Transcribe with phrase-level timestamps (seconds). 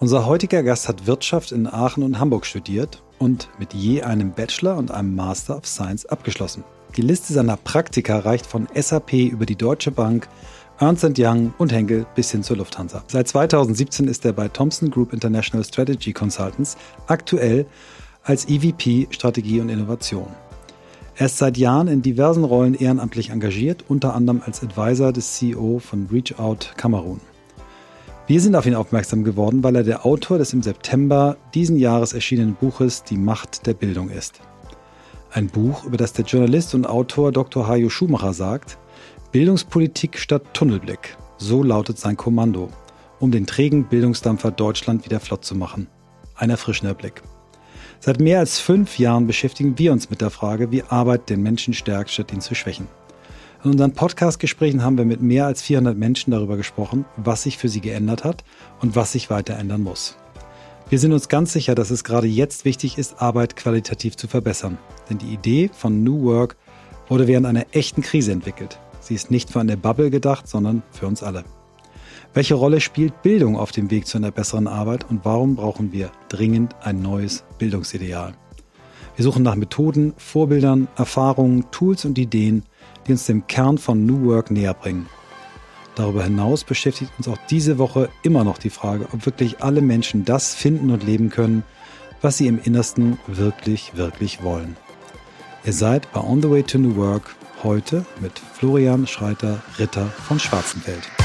[0.00, 4.76] Unser heutiger Gast hat Wirtschaft in Aachen und Hamburg studiert und mit je einem Bachelor
[4.76, 6.62] und einem Master of Science abgeschlossen.
[6.96, 10.28] Die Liste seiner Praktika reicht von SAP über die Deutsche Bank,
[10.78, 13.02] Ernst Young und Henkel bis hin zur Lufthansa.
[13.08, 16.76] Seit 2017 ist er bei Thomson Group International Strategy Consultants
[17.08, 17.66] aktuell
[18.22, 20.28] als EVP Strategie und Innovation.
[21.16, 25.80] Er ist seit Jahren in diversen Rollen ehrenamtlich engagiert, unter anderem als Advisor des CEO
[25.80, 27.20] von Reach Out Kamerun.
[28.28, 32.12] Wir sind auf ihn aufmerksam geworden, weil er der Autor des im September diesen Jahres
[32.12, 34.42] erschienenen Buches Die Macht der Bildung ist.
[35.30, 37.66] Ein Buch, über das der Journalist und Autor Dr.
[37.66, 38.76] Hajo Schumacher sagt,
[39.32, 42.68] Bildungspolitik statt Tunnelblick, so lautet sein Kommando,
[43.18, 45.86] um den trägen Bildungsdampfer Deutschland wieder flott zu machen.
[46.34, 47.22] Ein erfrischender Blick.
[47.98, 51.72] Seit mehr als fünf Jahren beschäftigen wir uns mit der Frage, wie Arbeit den Menschen
[51.72, 52.88] stärkt, statt ihn zu schwächen.
[53.64, 57.68] In unseren Podcast-Gesprächen haben wir mit mehr als 400 Menschen darüber gesprochen, was sich für
[57.68, 58.44] sie geändert hat
[58.80, 60.16] und was sich weiter ändern muss.
[60.90, 64.78] Wir sind uns ganz sicher, dass es gerade jetzt wichtig ist, Arbeit qualitativ zu verbessern.
[65.10, 66.56] Denn die Idee von New Work
[67.08, 68.78] wurde während einer echten Krise entwickelt.
[69.00, 71.42] Sie ist nicht für eine Bubble gedacht, sondern für uns alle.
[72.34, 76.12] Welche Rolle spielt Bildung auf dem Weg zu einer besseren Arbeit und warum brauchen wir
[76.28, 78.34] dringend ein neues Bildungsideal?
[79.16, 82.62] Wir suchen nach Methoden, Vorbildern, Erfahrungen, Tools und Ideen,
[83.08, 85.08] die uns dem Kern von New Work näher bringen.
[85.94, 90.24] Darüber hinaus beschäftigt uns auch diese Woche immer noch die Frage, ob wirklich alle Menschen
[90.24, 91.64] das finden und leben können,
[92.20, 94.76] was sie im Innersten wirklich, wirklich wollen.
[95.64, 97.34] Ihr seid bei On the Way to New Work
[97.64, 101.17] heute mit Florian Schreiter Ritter von Schwarzenfeld.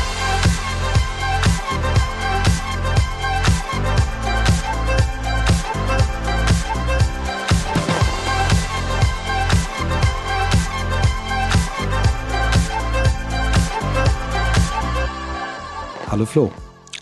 [16.13, 16.51] Hallo Flo.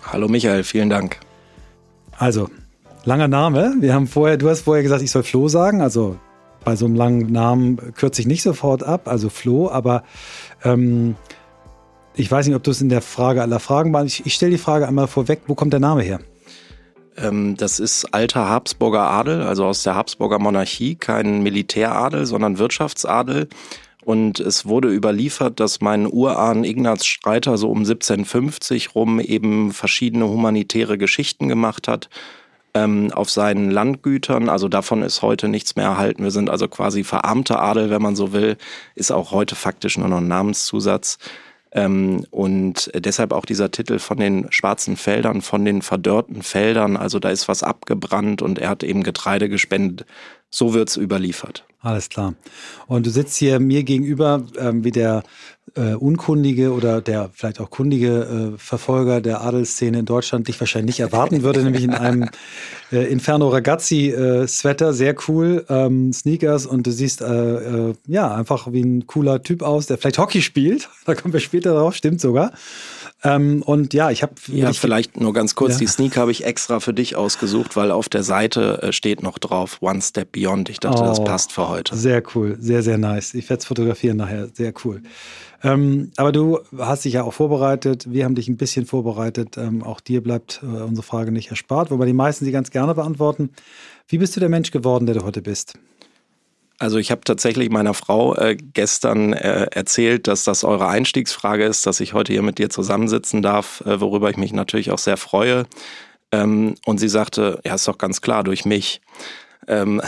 [0.09, 1.19] Hallo Michael, vielen Dank.
[2.17, 2.49] Also,
[3.03, 3.75] langer Name.
[3.81, 5.81] Wir haben vorher, du hast vorher gesagt, ich soll Flo sagen.
[5.81, 6.17] Also
[6.63, 10.03] bei so einem langen Namen kürze ich nicht sofort ab, also Flo, aber
[10.63, 11.15] ähm,
[12.15, 14.05] ich weiß nicht, ob du es in der Frage aller Fragen war.
[14.05, 16.21] Ich, ich stelle die Frage einmal vorweg, wo kommt der Name her?
[17.17, 23.49] Ähm, das ist alter Habsburger Adel, also aus der Habsburger Monarchie, kein Militäradel, sondern Wirtschaftsadel.
[24.03, 30.27] Und es wurde überliefert, dass mein Urahn Ignaz Streiter so um 1750 rum eben verschiedene
[30.27, 32.09] humanitäre Geschichten gemacht hat
[32.73, 34.49] ähm, auf seinen Landgütern.
[34.49, 36.23] Also davon ist heute nichts mehr erhalten.
[36.23, 38.57] Wir sind also quasi verarmte Adel, wenn man so will.
[38.95, 41.17] Ist auch heute faktisch nur noch ein Namenszusatz.
[41.73, 46.97] Ähm, und deshalb auch dieser Titel von den schwarzen Feldern, von den verdörrten Feldern.
[46.97, 50.05] Also da ist was abgebrannt und er hat eben Getreide gespendet.
[50.49, 51.65] So wird's überliefert.
[51.81, 52.35] Alles klar.
[52.85, 55.23] Und du sitzt hier mir gegenüber ähm, wie der
[55.75, 60.97] äh, unkundige oder der vielleicht auch kundige äh, Verfolger der Adelsszene in Deutschland dich wahrscheinlich
[60.97, 62.29] nicht erwarten würde, nämlich in einem
[62.91, 68.33] äh, Inferno Ragazzi äh, Sweater, sehr cool, ähm, Sneakers und du siehst äh, äh, ja
[68.33, 70.89] einfach wie ein cooler Typ aus, der vielleicht Hockey spielt.
[71.05, 72.51] Da kommen wir später drauf, stimmt sogar.
[73.23, 74.33] Ähm, und ja, ich habe.
[74.47, 75.73] Ja, vielleicht nur ganz kurz.
[75.73, 75.79] Ja.
[75.79, 79.37] Die Sneaker habe ich extra für dich ausgesucht, weil auf der Seite äh, steht noch
[79.37, 80.69] drauf One Step Beyond.
[80.69, 81.95] Ich dachte, oh, das passt für heute.
[81.95, 83.33] Sehr cool, sehr, sehr nice.
[83.35, 84.49] Ich werde es fotografieren nachher.
[84.53, 85.01] Sehr cool.
[85.63, 88.11] Ähm, aber du hast dich ja auch vorbereitet.
[88.11, 89.57] Wir haben dich ein bisschen vorbereitet.
[89.57, 92.95] Ähm, auch dir bleibt äh, unsere Frage nicht erspart, wobei die meisten sie ganz gerne
[92.95, 93.51] beantworten.
[94.07, 95.75] Wie bist du der Mensch geworden, der du heute bist?
[96.81, 101.85] Also ich habe tatsächlich meiner Frau äh, gestern äh, erzählt, dass das eure Einstiegsfrage ist,
[101.85, 105.17] dass ich heute hier mit dir zusammensitzen darf, äh, worüber ich mich natürlich auch sehr
[105.17, 105.67] freue.
[106.31, 108.99] Ähm, und sie sagte, ja, ist doch ganz klar, durch mich.
[109.67, 110.01] Ähm,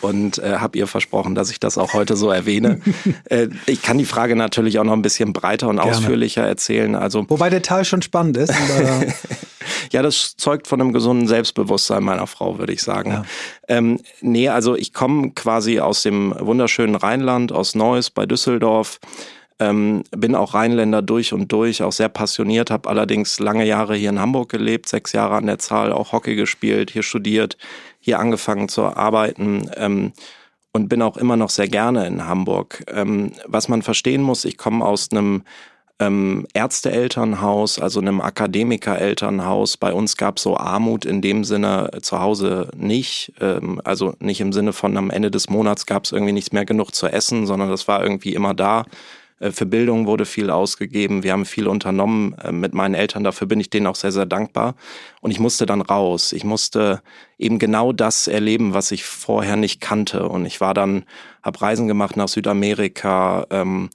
[0.00, 2.80] und äh, habe ihr versprochen, dass ich das auch heute so erwähne.
[3.24, 5.90] äh, ich kann die Frage natürlich auch noch ein bisschen breiter und Gerne.
[5.90, 6.94] ausführlicher erzählen.
[6.94, 8.52] Also, Wobei der Teil schon spannend ist.
[9.92, 13.10] Ja, das zeugt von einem gesunden Selbstbewusstsein meiner Frau, würde ich sagen.
[13.10, 13.24] Ja.
[13.68, 18.98] Ähm, nee, also ich komme quasi aus dem wunderschönen Rheinland, aus Neuss bei Düsseldorf.
[19.60, 24.10] Ähm, bin auch Rheinländer durch und durch, auch sehr passioniert, habe allerdings lange Jahre hier
[24.10, 27.56] in Hamburg gelebt, sechs Jahre an der Zahl, auch Hockey gespielt, hier studiert,
[28.08, 30.12] hier angefangen zu arbeiten ähm,
[30.72, 32.82] und bin auch immer noch sehr gerne in Hamburg.
[32.90, 35.42] Ähm, was man verstehen muss, ich komme aus einem
[36.00, 39.76] ähm, Ärzteelternhaus, also einem Akademikerelternhaus.
[39.76, 43.34] Bei uns gab es so Armut in dem Sinne zu Hause nicht.
[43.42, 46.64] Ähm, also nicht im Sinne von am Ende des Monats gab es irgendwie nichts mehr
[46.64, 48.86] genug zu essen, sondern das war irgendwie immer da.
[49.40, 51.22] Äh, für Bildung wurde viel ausgegeben.
[51.22, 53.24] Wir haben viel unternommen äh, mit meinen Eltern.
[53.24, 54.74] Dafür bin ich denen auch sehr, sehr dankbar.
[55.20, 56.32] Und ich musste dann raus.
[56.32, 57.02] Ich musste
[57.38, 60.28] eben genau das erleben, was ich vorher nicht kannte.
[60.28, 61.04] Und ich war dann,
[61.42, 63.90] habe Reisen gemacht nach Südamerika, ähm,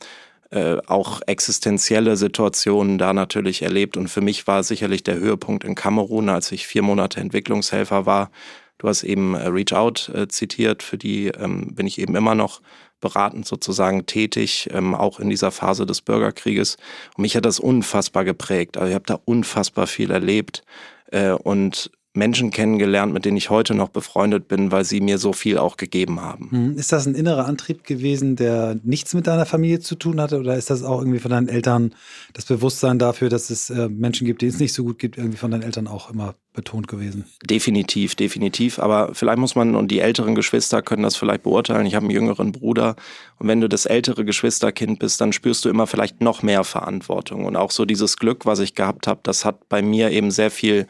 [0.52, 3.98] äh, auch existenzielle Situationen da natürlich erlebt.
[3.98, 8.30] Und für mich war sicherlich der Höhepunkt in Kamerun, als ich vier Monate Entwicklungshelfer war.
[8.78, 12.36] Du hast eben äh, Reach Out äh, zitiert, für die ähm, bin ich eben immer
[12.36, 12.62] noch
[13.04, 16.78] beratend sozusagen tätig, ähm, auch in dieser Phase des Bürgerkrieges.
[17.16, 18.78] Und mich hat das unfassbar geprägt.
[18.78, 20.64] Also ich habe da unfassbar viel erlebt
[21.12, 25.34] äh, und Menschen kennengelernt, mit denen ich heute noch befreundet bin, weil sie mir so
[25.34, 26.52] viel auch gegeben haben.
[26.52, 30.40] Hm, ist das ein innerer Antrieb gewesen, der nichts mit deiner Familie zu tun hatte?
[30.40, 31.96] Oder ist das auch irgendwie von deinen Eltern
[32.34, 35.38] das Bewusstsein dafür, dass es äh, Menschen gibt, denen es nicht so gut gibt, irgendwie
[35.38, 37.26] von deinen Eltern auch immer betont gewesen?
[37.50, 38.78] Definitiv, definitiv.
[38.78, 41.88] Aber vielleicht muss man, und die älteren Geschwister können das vielleicht beurteilen.
[41.88, 42.96] Ich habe einen jüngeren Bruder.
[43.40, 47.46] Und wenn du das ältere Geschwisterkind bist, dann spürst du immer vielleicht noch mehr Verantwortung.
[47.46, 50.52] Und auch so dieses Glück, was ich gehabt habe, das hat bei mir eben sehr
[50.52, 50.86] viel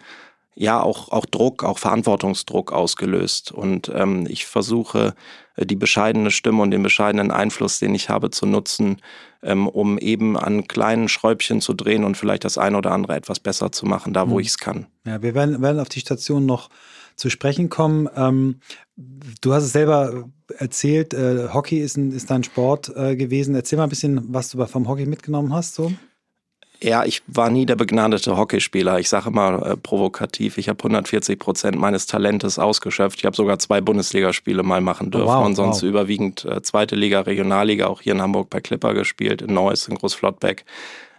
[0.56, 3.52] ja auch, auch Druck, auch Verantwortungsdruck ausgelöst.
[3.52, 5.14] Und ähm, ich versuche,
[5.56, 8.98] äh, die bescheidene Stimme und den bescheidenen Einfluss, den ich habe, zu nutzen,
[9.42, 13.40] ähm, um eben an kleinen Schräubchen zu drehen und vielleicht das eine oder andere etwas
[13.40, 14.42] besser zu machen, da wo mhm.
[14.42, 14.88] ich es kann.
[15.06, 16.70] Ja, wir werden, werden auf die Station noch
[17.16, 18.10] zu sprechen kommen.
[18.16, 18.60] Ähm,
[19.42, 23.56] du hast es selber erzählt, äh, Hockey ist, ein, ist dein Sport äh, gewesen.
[23.56, 25.76] Erzähl mal ein bisschen, was du vom Hockey mitgenommen hast.
[25.76, 25.92] So.
[26.84, 29.00] Ja, ich war nie der begnadete Hockeyspieler.
[29.00, 33.20] Ich sage immer äh, provokativ, ich habe 140 Prozent meines Talentes ausgeschöpft.
[33.20, 35.90] Ich habe sogar zwei Bundesligaspiele mal machen dürfen oh, wow, und sonst wow.
[35.90, 39.96] überwiegend äh, zweite Liga, Regionalliga, auch hier in Hamburg bei Clipper gespielt, in Neuss, in
[39.96, 40.66] Großflottbeck.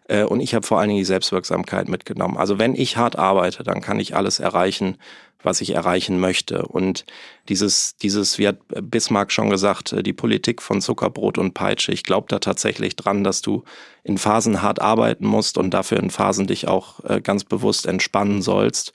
[0.07, 2.37] Äh, und ich habe vor allen Dingen die Selbstwirksamkeit mitgenommen.
[2.37, 4.99] Also wenn ich hart arbeite, dann kann ich alles erreichen,
[5.45, 6.67] was ich erreichen möchte.
[6.67, 7.05] Und
[7.49, 12.03] dieses, dieses, wie hat Bismarck schon gesagt, äh, die Politik von Zuckerbrot und Peitsche, ich
[12.03, 13.65] glaube da tatsächlich dran, dass du
[14.03, 18.43] in Phasen hart arbeiten musst und dafür in Phasen dich auch äh, ganz bewusst entspannen
[18.43, 18.93] sollst.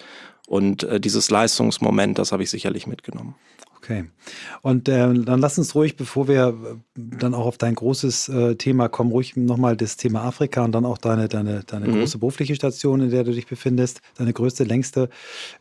[0.47, 3.35] Und dieses Leistungsmoment, das habe ich sicherlich mitgenommen.
[3.81, 4.05] Okay.
[4.61, 8.55] Und äh, dann lass uns ruhig, bevor wir äh, dann auch auf dein großes äh,
[8.55, 11.99] Thema kommen, ruhig nochmal das Thema Afrika und dann auch deine, deine, deine mhm.
[11.99, 15.09] große berufliche Station, in der du dich befindest, deine größte, längste,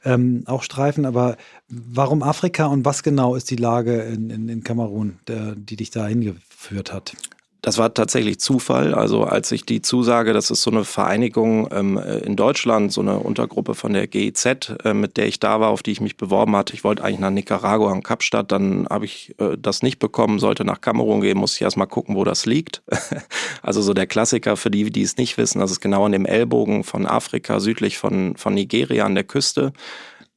[0.04, 1.06] ähm, auch streifen.
[1.06, 1.36] Aber
[1.68, 5.90] warum Afrika und was genau ist die Lage in, in, in Kamerun, der, die dich
[5.90, 7.14] da hingeführt hat?
[7.60, 8.94] Das war tatsächlich Zufall.
[8.94, 13.18] Also als ich die Zusage, das ist so eine Vereinigung ähm, in Deutschland, so eine
[13.18, 14.46] Untergruppe von der GIZ,
[14.84, 16.74] äh, mit der ich da war, auf die ich mich beworben hatte.
[16.74, 20.64] Ich wollte eigentlich nach Nicaragua und Kapstadt, dann habe ich äh, das nicht bekommen, sollte
[20.64, 22.82] nach Kamerun gehen, muss ich erstmal gucken, wo das liegt.
[23.62, 26.26] also so der Klassiker für die, die es nicht wissen, das ist genau an dem
[26.26, 29.72] Ellbogen von Afrika, südlich von, von Nigeria an der Küste.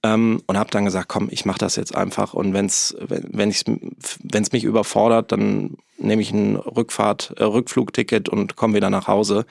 [0.04, 3.54] Ähm, und habe dann gesagt, komm, ich mache das jetzt einfach und wenn's, wenn wenn
[4.24, 9.46] wenn's mich überfordert, dann nehme ich ein Rückfahrt, äh, Rückflugticket und komme wieder nach Hause.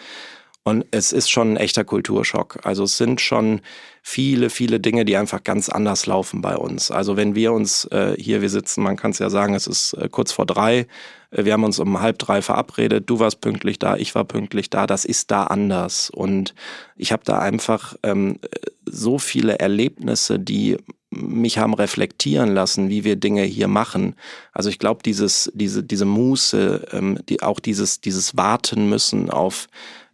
[0.62, 2.58] Und es ist schon ein echter Kulturschock.
[2.64, 3.62] Also es sind schon
[4.02, 6.90] viele, viele Dinge, die einfach ganz anders laufen bei uns.
[6.90, 9.94] Also wenn wir uns äh, hier, wir sitzen, man kann es ja sagen, es ist
[9.94, 10.86] äh, kurz vor drei,
[11.30, 14.68] äh, wir haben uns um halb drei verabredet, du warst pünktlich da, ich war pünktlich
[14.68, 16.10] da, das ist da anders.
[16.10, 16.54] Und
[16.94, 18.38] ich habe da einfach ähm,
[18.84, 20.76] so viele Erlebnisse, die
[21.10, 24.14] mich haben reflektieren lassen, wie wir Dinge hier machen.
[24.52, 29.66] Also ich glaube, dieses, diese, diese Muße, ähm, die, auch dieses, dieses Warten müssen auf,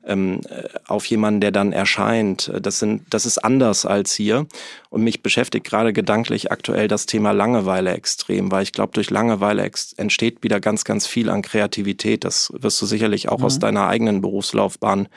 [0.06, 4.47] ähm, äh, auf jemanden, der dann erscheint, das, sind, das ist anders als hier.
[4.91, 9.70] Und mich beschäftigt gerade gedanklich aktuell das Thema Langeweile extrem, weil ich glaube, durch Langeweile
[9.97, 12.25] entsteht wieder ganz, ganz viel an Kreativität.
[12.25, 13.44] Das wirst du sicherlich auch mhm.
[13.44, 15.08] aus deiner eigenen Berufslaufbahn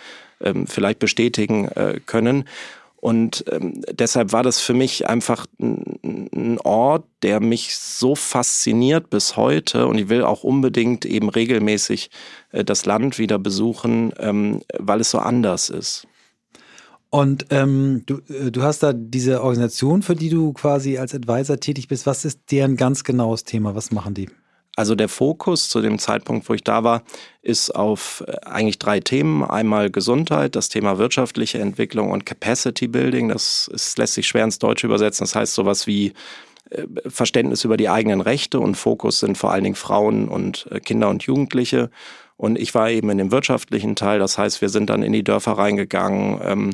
[0.41, 2.45] ähm, vielleicht bestätigen äh, können.
[3.01, 9.37] Und ähm, deshalb war das für mich einfach ein, Ort, der mich so fasziniert bis
[9.37, 9.87] heute.
[9.87, 12.09] Und ich will auch unbedingt eben regelmäßig
[12.51, 16.07] äh, das Land wieder besuchen, ähm, weil es so anders ist.
[17.09, 21.59] Und ähm, du, äh, du hast da diese Organisation, für die du quasi als Advisor
[21.59, 22.05] tätig bist.
[22.05, 23.75] Was ist deren ganz genaues Thema?
[23.75, 24.29] Was machen die?
[24.79, 27.03] Also der Fokus zu dem Zeitpunkt, wo ich da war,
[27.41, 29.43] ist auf äh, eigentlich drei Themen.
[29.43, 33.27] Einmal Gesundheit, das Thema wirtschaftliche Entwicklung und Capacity Building.
[33.27, 35.25] Das ist, lässt sich schwer ins Deutsche übersetzen.
[35.25, 36.13] Das heißt sowas wie
[36.69, 40.79] äh, Verständnis über die eigenen Rechte und Fokus sind vor allen Dingen Frauen und äh,
[40.79, 41.89] Kinder und Jugendliche.
[42.39, 45.25] Und ich war eben in dem wirtschaftlichen Teil, das heißt, wir sind dann in die
[45.25, 46.39] Dörfer reingegangen.
[46.41, 46.69] Ähm,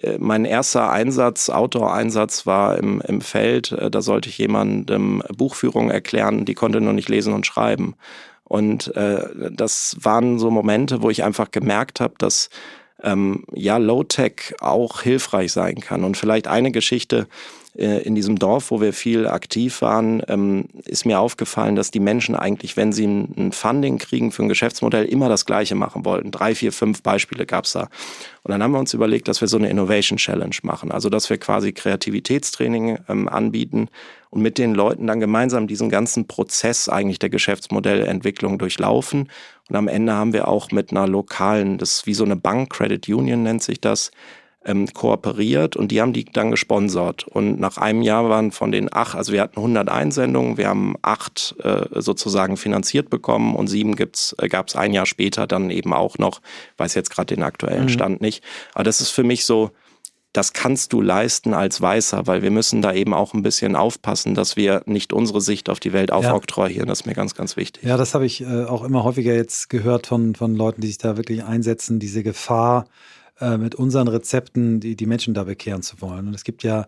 [0.00, 3.72] äh, mein erster Einsatz, Outdoor-Einsatz war im, im Feld.
[3.72, 7.94] Äh, da sollte ich jemandem Buchführung erklären, die konnte nur nicht lesen und schreiben.
[8.44, 12.48] Und äh, das waren so Momente, wo ich einfach gemerkt habe, dass
[13.02, 16.04] ähm, ja Low-Tech auch hilfreich sein kann.
[16.04, 17.28] Und vielleicht eine Geschichte,
[17.74, 22.36] in diesem Dorf, wo wir viel aktiv waren, ähm, ist mir aufgefallen, dass die Menschen
[22.36, 26.30] eigentlich, wenn sie ein Funding kriegen für ein Geschäftsmodell, immer das Gleiche machen wollten.
[26.30, 27.88] Drei, vier, fünf Beispiele gab's da.
[28.42, 30.92] Und dann haben wir uns überlegt, dass wir so eine Innovation Challenge machen.
[30.92, 33.88] Also, dass wir quasi Kreativitätstraining ähm, anbieten
[34.28, 39.30] und mit den Leuten dann gemeinsam diesen ganzen Prozess eigentlich der Geschäftsmodellentwicklung durchlaufen.
[39.70, 42.70] Und am Ende haben wir auch mit einer lokalen, das ist wie so eine Bank,
[42.70, 44.10] Credit Union nennt sich das,
[44.64, 47.26] ähm, kooperiert und die haben die dann gesponsert.
[47.26, 50.96] Und nach einem Jahr waren von den acht, also wir hatten 100 Einsendungen, wir haben
[51.02, 55.70] acht äh, sozusagen finanziert bekommen und sieben gibt's, äh, gab es ein Jahr später dann
[55.70, 56.40] eben auch noch,
[56.76, 57.88] weiß jetzt gerade den aktuellen mhm.
[57.90, 58.44] Stand nicht.
[58.74, 59.70] Aber das ist für mich so,
[60.32, 64.34] das kannst du leisten als Weißer, weil wir müssen da eben auch ein bisschen aufpassen,
[64.34, 66.86] dass wir nicht unsere Sicht auf die Welt aufoktroyieren.
[66.86, 66.92] Ja.
[66.92, 67.84] Das ist mir ganz, ganz wichtig.
[67.84, 70.98] Ja, das habe ich äh, auch immer häufiger jetzt gehört von, von Leuten, die sich
[70.98, 72.86] da wirklich einsetzen, diese Gefahr,
[73.40, 76.28] äh, mit unseren Rezepten die, die Menschen da bekehren zu wollen.
[76.28, 76.86] Und es gibt ja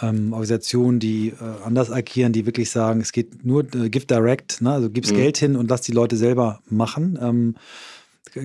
[0.00, 1.34] ähm, Organisationen, die äh,
[1.64, 4.72] anders agieren, die wirklich sagen, es geht nur äh, Give Direct, ne?
[4.72, 5.16] also gib's mhm.
[5.16, 7.18] Geld hin und lass die Leute selber machen.
[7.20, 7.54] Ähm,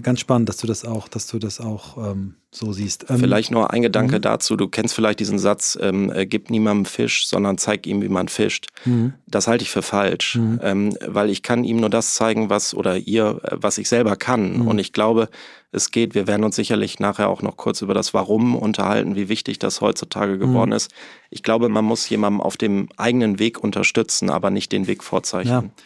[0.01, 3.05] ganz spannend, dass du das auch, dass du das auch ähm, so siehst.
[3.09, 4.21] Ähm, vielleicht nur ein Gedanke mhm.
[4.21, 4.55] dazu.
[4.55, 8.27] Du kennst vielleicht diesen Satz, ähm, äh, gib niemandem Fisch, sondern zeig ihm, wie man
[8.27, 8.67] fischt.
[8.85, 9.13] Mhm.
[9.27, 10.59] Das halte ich für falsch, mhm.
[10.63, 14.15] ähm, weil ich kann ihm nur das zeigen, was oder ihr, äh, was ich selber
[14.15, 14.59] kann.
[14.59, 14.67] Mhm.
[14.67, 15.29] Und ich glaube,
[15.71, 19.29] es geht, wir werden uns sicherlich nachher auch noch kurz über das Warum unterhalten, wie
[19.29, 20.77] wichtig das heutzutage geworden mhm.
[20.77, 20.91] ist.
[21.29, 25.65] Ich glaube, man muss jemandem auf dem eigenen Weg unterstützen, aber nicht den Weg vorzeichnen.
[25.65, 25.83] Ja.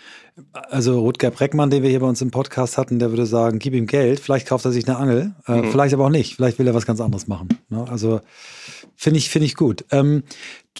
[0.53, 3.73] Also Rutger Breckmann, den wir hier bei uns im Podcast hatten, der würde sagen, gib
[3.73, 5.71] ihm Geld, vielleicht kauft er sich eine Angel, äh, mhm.
[5.71, 7.49] vielleicht aber auch nicht, vielleicht will er was ganz anderes machen.
[7.69, 7.85] Ne?
[7.89, 8.21] Also
[8.95, 9.85] finde ich, finde ich gut.
[9.91, 10.23] Ähm,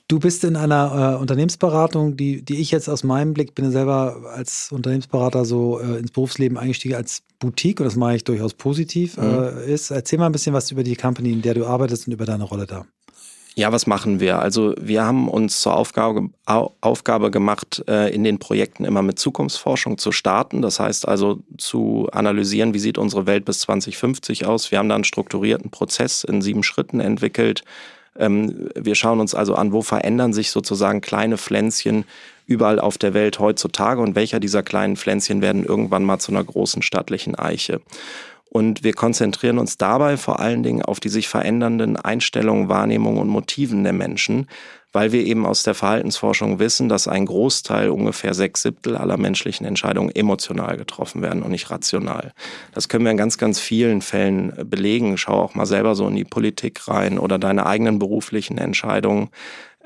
[0.08, 4.34] du bist in einer äh, Unternehmensberatung, die, die ich jetzt aus meinem Blick bin selber
[4.34, 9.18] als Unternehmensberater so äh, ins Berufsleben eingestiegen als Boutique und das mache ich durchaus positiv
[9.18, 9.24] mhm.
[9.24, 9.92] Äh, ist.
[9.92, 12.46] Erzähl mal ein bisschen was über die Company, in der du arbeitest und über deine
[12.46, 12.86] Rolle da.
[13.56, 14.40] Ja, was machen wir?
[14.40, 19.98] Also wir haben uns zur Aufgabe, Aufgabe gemacht, äh, in den Projekten immer mit Zukunftsforschung
[19.98, 20.62] zu starten.
[20.62, 24.72] Das heißt also zu analysieren, wie sieht unsere Welt bis 2050 aus.
[24.72, 27.66] Wir haben da einen strukturierten Prozess in sieben Schritten entwickelt.
[28.18, 32.06] Ähm, wir schauen uns also an, wo verändern sich sozusagen kleine Pflänzchen
[32.46, 36.44] überall auf der Welt heutzutage und welcher dieser kleinen Pflänzchen werden irgendwann mal zu einer
[36.44, 37.82] großen stattlichen Eiche.
[38.54, 43.30] Und wir konzentrieren uns dabei vor allen Dingen auf die sich verändernden Einstellungen, Wahrnehmungen und
[43.30, 44.48] Motiven der Menschen,
[44.92, 49.66] weil wir eben aus der Verhaltensforschung wissen, dass ein Großteil, ungefähr sechs Siebtel aller menschlichen
[49.66, 52.34] Entscheidungen emotional getroffen werden und nicht rational.
[52.74, 55.18] Das können wir in ganz, ganz vielen Fällen belegen.
[55.18, 59.30] Schau auch mal selber so in die Politik rein oder deine eigenen beruflichen Entscheidungen.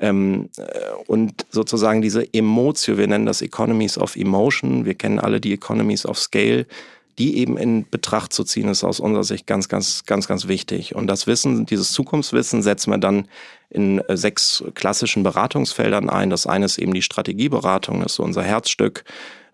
[0.00, 0.62] Ähm, äh,
[1.06, 6.04] und sozusagen diese Emotio, wir nennen das Economies of Emotion, wir kennen alle die Economies
[6.04, 6.66] of Scale,
[7.18, 10.94] die eben in Betracht zu ziehen, ist aus unserer Sicht ganz, ganz, ganz, ganz wichtig.
[10.94, 13.28] Und das Wissen, dieses Zukunftswissen setzen wir dann
[13.70, 16.30] in äh, sechs klassischen Beratungsfeldern ein.
[16.30, 19.04] Das eine ist eben die Strategieberatung, das ist so unser Herzstück.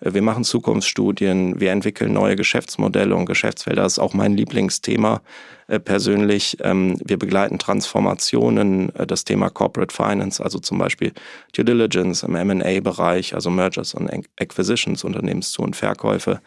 [0.01, 3.87] Äh, wir machen Zukunftsstudien, wir entwickeln neue Geschäftsmodelle und Geschäftsfelder.
[3.87, 5.23] Ist auch mein Lieblingsthema
[5.69, 6.57] äh, persönlich.
[6.61, 11.13] Ähm, wir begleiten Transformationen, das Thema Corporate Finance, also zum Beispiel
[11.55, 16.41] Due Diligence im M&A-Bereich, also Mergers und Acquisitions, Unternehmenszu- und Verkäufe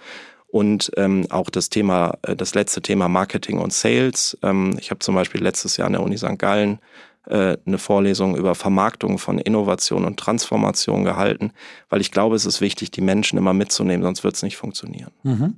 [0.55, 4.37] und ähm, auch das Thema, äh, das letzte Thema Marketing und Sales.
[4.41, 6.39] Ähm, ich habe zum Beispiel letztes Jahr an der Uni St.
[6.39, 6.79] Gallen
[7.27, 11.51] äh, eine Vorlesung über Vermarktung von Innovation und Transformation gehalten,
[11.89, 15.11] weil ich glaube, es ist wichtig, die Menschen immer mitzunehmen, sonst wird es nicht funktionieren.
[15.23, 15.55] Mhm.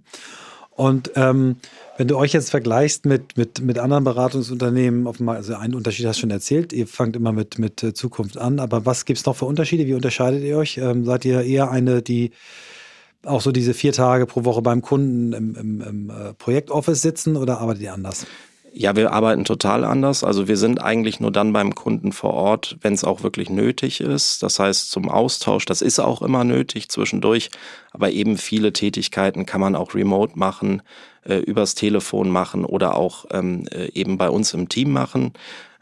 [0.72, 1.58] Und ähm,
[1.98, 6.18] wenn du euch jetzt vergleichst mit, mit, mit anderen Beratungsunternehmen, dem, also einen Unterschied hast
[6.18, 9.28] du schon erzählt, ihr fangt immer mit, mit äh, Zukunft an, aber was gibt es
[9.28, 9.86] noch für Unterschiede?
[9.86, 10.80] Wie unterscheidet ihr euch?
[10.80, 12.32] Ähm, seid ihr eher eine, die
[13.24, 17.36] auch so diese vier Tage pro Woche beim Kunden im, im, im äh, Projektoffice sitzen
[17.36, 18.26] oder arbeitet ihr anders?
[18.80, 20.24] Ja, wir arbeiten total anders.
[20.24, 24.02] Also wir sind eigentlich nur dann beim Kunden vor Ort, wenn es auch wirklich nötig
[24.02, 24.44] ist.
[24.44, 27.50] Das heißt zum Austausch, das ist auch immer nötig zwischendurch,
[27.92, 30.84] aber eben viele Tätigkeiten kann man auch remote machen,
[31.26, 35.34] äh, übers Telefon machen oder auch ähm, äh, eben bei uns im Team machen.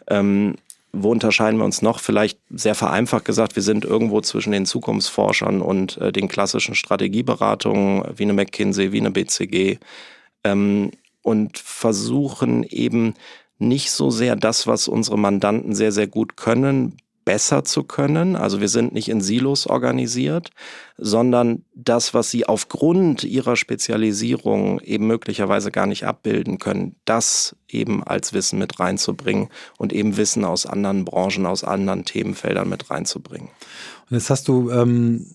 [0.07, 0.55] Ähm,
[0.97, 1.99] wo unterscheiden wir uns noch?
[1.99, 8.03] Vielleicht sehr vereinfacht gesagt, wir sind irgendwo zwischen den Zukunftsforschern und äh, den klassischen Strategieberatungen
[8.15, 9.77] wie eine McKinsey, wie eine BCG
[10.43, 13.13] ähm, und versuchen eben
[13.57, 18.35] nicht so sehr das, was unsere Mandanten sehr, sehr gut können, besser zu können.
[18.35, 20.51] Also wir sind nicht in Silos organisiert,
[20.97, 28.03] sondern das, was sie aufgrund ihrer Spezialisierung eben möglicherweise gar nicht abbilden können, das eben
[28.03, 33.49] als Wissen mit reinzubringen und eben Wissen aus anderen Branchen, aus anderen Themenfeldern mit reinzubringen.
[34.09, 35.25] Und jetzt hast du ähm,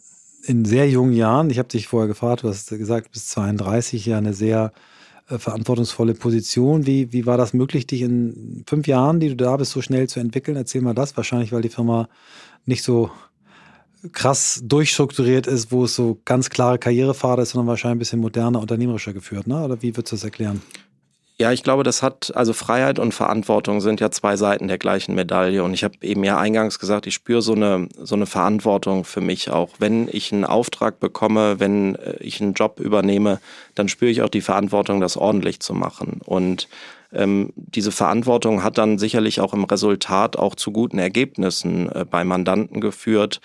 [0.44, 4.18] in sehr jungen Jahren, ich habe dich vorher gefragt, du hast gesagt, bis 32 ja
[4.18, 4.72] eine sehr
[5.30, 6.86] äh, verantwortungsvolle Position.
[6.86, 10.08] Wie, wie war das möglich, dich in fünf Jahren, die du da bist, so schnell
[10.08, 10.56] zu entwickeln?
[10.56, 11.16] Erzähl mal das.
[11.16, 12.08] Wahrscheinlich, weil die Firma
[12.66, 13.10] nicht so
[14.12, 18.60] krass durchstrukturiert ist, wo es so ganz klare Karrierepfade ist, sondern wahrscheinlich ein bisschen moderner,
[18.60, 19.62] unternehmerischer geführt, ne?
[19.62, 20.62] Oder wie würdest du das erklären?
[21.40, 25.14] Ja, ich glaube, das hat, also Freiheit und Verantwortung sind ja zwei Seiten der gleichen
[25.14, 25.64] Medaille.
[25.64, 29.22] Und ich habe eben ja eingangs gesagt, ich spüre so eine, so eine Verantwortung für
[29.22, 29.70] mich auch.
[29.78, 33.40] Wenn ich einen Auftrag bekomme, wenn äh, ich einen Job übernehme,
[33.74, 36.20] dann spüre ich auch die Verantwortung, das ordentlich zu machen.
[36.26, 36.68] Und
[37.10, 42.22] ähm, diese Verantwortung hat dann sicherlich auch im Resultat auch zu guten Ergebnissen äh, bei
[42.22, 43.40] Mandanten geführt.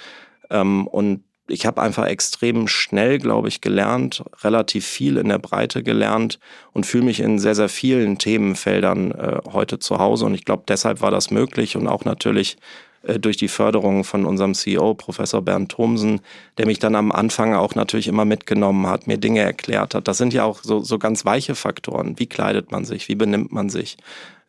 [0.49, 5.83] Ähm, und ich habe einfach extrem schnell, glaube ich, gelernt, relativ viel in der Breite
[5.83, 6.39] gelernt
[6.73, 10.25] und fühle mich in sehr, sehr vielen Themenfeldern äh, heute zu Hause.
[10.25, 12.57] Und ich glaube, deshalb war das möglich und auch natürlich
[13.03, 16.21] äh, durch die Förderung von unserem CEO, Professor Bernd Thomsen,
[16.57, 20.07] der mich dann am Anfang auch natürlich immer mitgenommen hat, mir Dinge erklärt hat.
[20.07, 22.17] Das sind ja auch so, so ganz weiche Faktoren.
[22.17, 23.07] Wie kleidet man sich?
[23.07, 23.97] Wie benimmt man sich?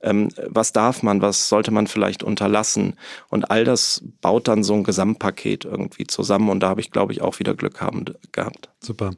[0.07, 2.95] Ähm, was darf man, was sollte man vielleicht unterlassen.
[3.29, 6.49] Und all das baut dann so ein Gesamtpaket irgendwie zusammen.
[6.49, 8.71] Und da habe ich, glaube ich, auch wieder Glück haben, gehabt.
[8.81, 9.11] Super.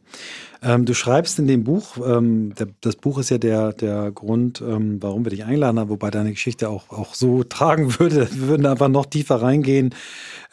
[0.63, 4.61] Ähm, du schreibst in dem Buch, ähm, der, das Buch ist ja der, der Grund,
[4.61, 8.29] ähm, warum wir dich eingeladen haben, wobei deine Geschichte auch, auch so tragen würde.
[8.33, 9.95] Wir würden einfach noch tiefer reingehen,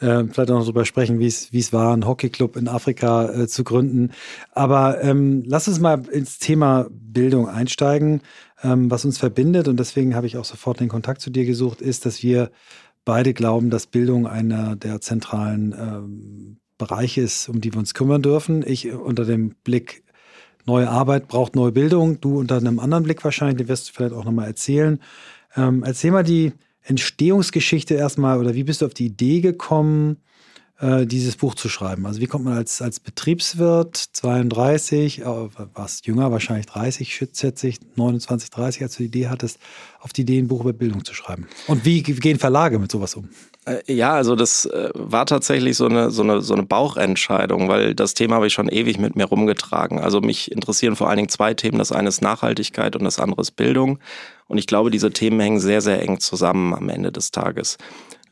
[0.00, 3.64] äh, vielleicht auch noch darüber sprechen, wie es war, einen Hockeyclub in Afrika äh, zu
[3.64, 4.10] gründen.
[4.52, 8.20] Aber ähm, lass uns mal ins Thema Bildung einsteigen
[8.62, 11.80] ähm, was uns verbindet, und deswegen habe ich auch sofort den Kontakt zu dir gesucht,
[11.80, 12.50] ist, dass wir
[13.04, 18.22] beide glauben, dass Bildung einer der zentralen ähm, Bereiche ist, um die wir uns kümmern
[18.22, 18.64] dürfen.
[18.66, 20.02] Ich unter dem Blick
[20.66, 24.14] neue Arbeit braucht neue Bildung, du unter einem anderen Blick wahrscheinlich, den wirst du vielleicht
[24.14, 25.00] auch nochmal erzählen.
[25.56, 30.18] Ähm, erzähl mal die Entstehungsgeschichte erstmal oder wie bist du auf die Idee gekommen,
[30.80, 32.06] äh, dieses Buch zu schreiben?
[32.06, 35.24] Also wie kommt man als, als Betriebswirt, 32, äh,
[35.74, 39.58] warst jünger, wahrscheinlich 30, schätze ich, 29, 30, als du die Idee hattest,
[40.00, 41.48] auf die Idee, ein Buch über Bildung zu schreiben?
[41.66, 43.28] Und wie gehen Verlage mit sowas um?
[43.66, 47.94] Äh, ja, also das äh, war tatsächlich so eine, so, eine, so eine Bauchentscheidung, weil
[47.94, 49.98] das Thema habe ich schon ewig mit mir rumgetragen.
[49.98, 51.78] Also mich interessieren vor allen Dingen zwei Themen.
[51.78, 53.98] Das eine ist Nachhaltigkeit und das andere ist Bildung.
[54.48, 57.78] Und ich glaube, diese Themen hängen sehr, sehr eng zusammen am Ende des Tages.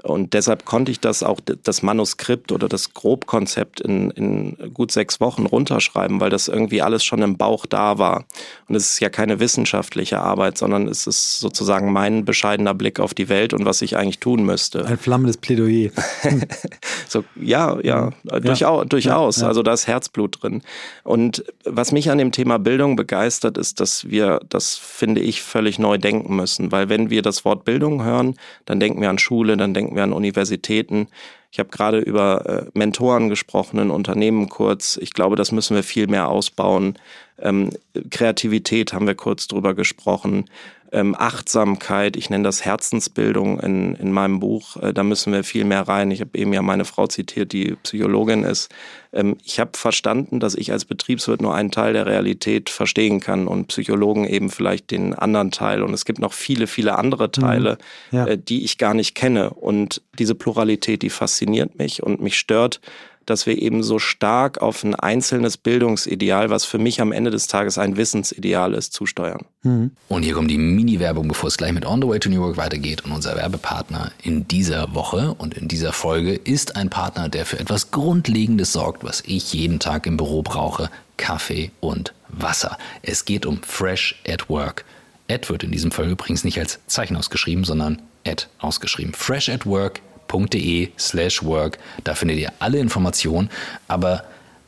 [0.05, 5.19] Und deshalb konnte ich das auch, das Manuskript oder das Grobkonzept in, in gut sechs
[5.19, 8.27] Wochen runterschreiben, weil das irgendwie alles schon im Bauch da war.
[8.69, 13.15] Und es ist ja keine wissenschaftliche Arbeit, sondern es ist sozusagen mein bescheidener Blick auf
[13.15, 14.85] die Welt und was ich eigentlich tun müsste.
[14.85, 15.91] Ein flammendes Plädoyer.
[17.09, 18.41] so, ja, ja, ja.
[18.41, 18.87] durchaus.
[18.87, 19.37] durchaus.
[19.37, 19.49] Ja, ja.
[19.49, 20.61] Also da ist Herzblut drin.
[21.03, 25.79] Und was mich an dem Thema Bildung begeistert, ist, dass wir das, finde ich, völlig
[25.79, 26.73] neu denken müssen.
[26.73, 28.37] Weil wenn wir das Wort Bildung hören,
[28.67, 31.09] dann denken wir an Schule, dann denken wir an Universitäten.
[31.50, 34.98] Ich habe gerade über äh, Mentoren gesprochen in Unternehmen kurz.
[35.00, 36.98] Ich glaube, das müssen wir viel mehr ausbauen.
[37.38, 37.70] Ähm,
[38.11, 40.46] Kreativität haben wir kurz drüber gesprochen
[40.94, 44.76] ähm, Achtsamkeit, ich nenne das Herzensbildung in, in meinem Buch.
[44.76, 46.12] Äh, da müssen wir viel mehr rein.
[46.12, 48.72] Ich habe eben ja meine Frau zitiert, die Psychologin ist.
[49.12, 53.48] Ähm, ich habe verstanden, dass ich als Betriebswirt nur einen Teil der Realität verstehen kann
[53.48, 55.83] und Psychologen eben vielleicht den anderen Teil.
[55.83, 57.78] Und es gibt noch viele, viele andere Teile,
[58.12, 58.16] mhm.
[58.16, 58.26] ja.
[58.26, 59.50] äh, die ich gar nicht kenne.
[59.50, 62.80] Und diese Pluralität, die fasziniert mich und mich stört
[63.27, 67.47] dass wir eben so stark auf ein einzelnes Bildungsideal, was für mich am Ende des
[67.47, 69.45] Tages ein Wissensideal ist, zusteuern.
[69.63, 69.93] Mhm.
[70.09, 72.57] Und hier kommt die Mini-Werbung, bevor es gleich mit On the Way to New York
[72.57, 73.05] weitergeht.
[73.05, 77.59] Und unser Werbepartner in dieser Woche und in dieser Folge ist ein Partner, der für
[77.59, 80.91] etwas Grundlegendes sorgt, was ich jeden Tag im Büro brauche.
[81.17, 82.77] Kaffee und Wasser.
[83.03, 84.85] Es geht um Fresh at Work.
[85.31, 89.15] Ad wird in diesem Fall übrigens nicht als Zeichen ausgeschrieben, sondern Ad ausgeschrieben.
[89.15, 91.79] Fresh at Work www.ftf.de slash work.
[92.05, 93.51] Da findet ihr alle Informationen.
[93.89, 94.25] Aber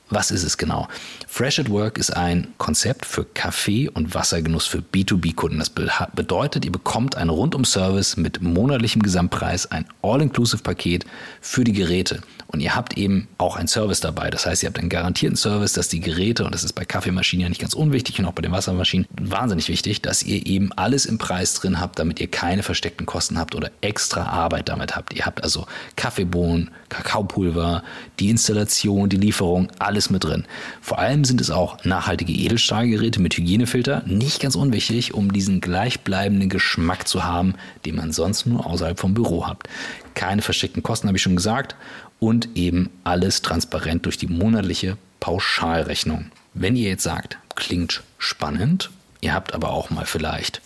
[0.09, 0.87] was ist es genau?
[1.27, 5.59] Fresh at Work ist ein Konzept für Kaffee- und Wassergenuss für B2B-Kunden.
[5.59, 11.07] Das bedeutet, ihr bekommt einen Rundum-Service mit monatlichem Gesamtpreis, ein All-Inclusive-Paket
[11.41, 12.21] für die Geräte.
[12.49, 14.31] Und ihr habt eben auch einen Service dabei.
[14.31, 17.43] Das heißt, ihr habt einen garantierten Service, dass die Geräte, und das ist bei Kaffeemaschinen
[17.43, 21.07] ja nicht ganz unwichtig und auch bei den Wassermaschinen wahnsinnig wichtig, dass ihr eben alles
[21.07, 25.13] im Preis drin habt, damit ihr keine versteckten Kosten habt oder extra Arbeit damit habt.
[25.15, 27.83] Ihr habt also Kaffeebohnen, Kakaopulver,
[28.21, 30.47] die Installation, die Lieferung, alles mit drin.
[30.81, 36.49] Vor allem sind es auch nachhaltige Edelstahlgeräte mit Hygienefilter, nicht ganz unwichtig, um diesen gleichbleibenden
[36.49, 37.55] Geschmack zu haben,
[37.85, 39.69] den man sonst nur außerhalb vom Büro habt.
[40.15, 41.77] Keine versteckten Kosten, habe ich schon gesagt
[42.21, 46.31] und eben alles transparent durch die monatliche Pauschalrechnung.
[46.55, 50.61] Wenn ihr jetzt sagt, klingt spannend, ihr habt aber auch mal vielleicht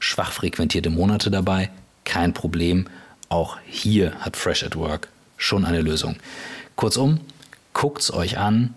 [0.00, 1.70] schwach frequentierte Monate dabei,
[2.04, 2.86] kein Problem.
[3.28, 6.16] Auch hier hat Fresh at Work schon eine Lösung.
[6.76, 7.20] Kurzum,
[7.72, 8.76] guckt es euch an,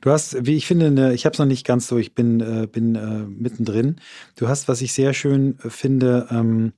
[0.00, 2.40] Du hast, wie ich finde, eine, ich habe es noch nicht ganz so, ich bin,
[2.40, 3.96] äh, bin äh, mittendrin.
[4.36, 6.72] Du hast, was ich sehr schön äh, finde, ähm,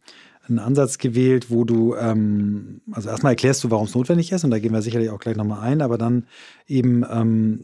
[0.48, 4.50] einen Ansatz gewählt, wo du, ähm, also erstmal erklärst du, warum es notwendig ist, und
[4.50, 6.26] da gehen wir sicherlich auch gleich nochmal ein, aber dann
[6.66, 7.60] eben ähm,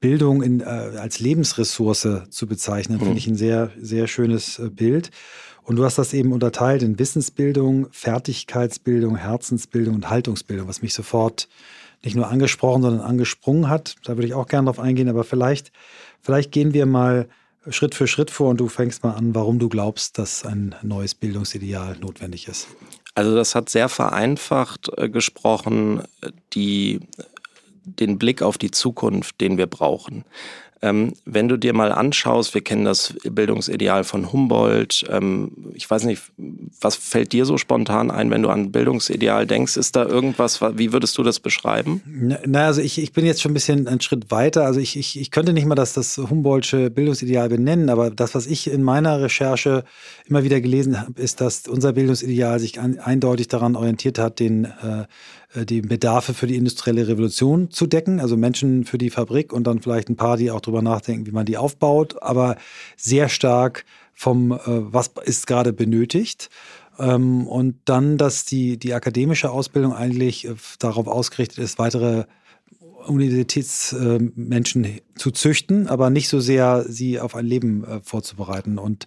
[0.00, 3.02] Bildung in, äh, als Lebensressource zu bezeichnen, mhm.
[3.02, 5.10] finde ich ein sehr, sehr schönes äh, Bild.
[5.64, 11.48] Und du hast das eben unterteilt in Wissensbildung, Fertigkeitsbildung, Herzensbildung und Haltungsbildung, was mich sofort
[12.04, 13.96] nicht nur angesprochen, sondern angesprungen hat.
[14.04, 15.72] Da würde ich auch gerne drauf eingehen, aber vielleicht,
[16.20, 17.28] vielleicht gehen wir mal
[17.70, 21.14] Schritt für Schritt vor und du fängst mal an, warum du glaubst, dass ein neues
[21.14, 22.68] Bildungsideal notwendig ist.
[23.14, 26.02] Also das hat sehr vereinfacht äh, gesprochen,
[26.52, 27.00] die,
[27.84, 30.24] den Blick auf die Zukunft, den wir brauchen.
[30.80, 35.04] Ähm, wenn du dir mal anschaust, wir kennen das Bildungsideal von Humboldt.
[35.10, 36.22] Ähm, ich weiß nicht,
[36.80, 39.76] was fällt dir so spontan ein, wenn du an Bildungsideal denkst?
[39.76, 42.02] Ist da irgendwas, wie würdest du das beschreiben?
[42.46, 44.64] Na, also ich, ich bin jetzt schon ein bisschen einen Schritt weiter.
[44.64, 48.46] Also ich, ich, ich könnte nicht mal das, das Humboldtsche Bildungsideal benennen, aber das, was
[48.46, 49.84] ich in meiner Recherche
[50.26, 54.64] immer wieder gelesen habe, ist, dass unser Bildungsideal sich an, eindeutig daran orientiert hat, den
[54.64, 55.06] äh,
[55.54, 59.80] die Bedarfe für die industrielle Revolution zu decken, also Menschen für die Fabrik und dann
[59.80, 62.56] vielleicht ein paar, die auch drüber nachdenken, wie man die aufbaut, aber
[62.96, 63.84] sehr stark
[64.14, 66.50] vom, äh, was ist gerade benötigt.
[66.98, 72.24] Ähm, und dann, dass die, die akademische Ausbildung eigentlich äh, darauf ausgerichtet ist, weitere
[73.08, 78.78] Universitätsmenschen zu züchten, aber nicht so sehr sie auf ein Leben äh, vorzubereiten.
[78.78, 79.06] Und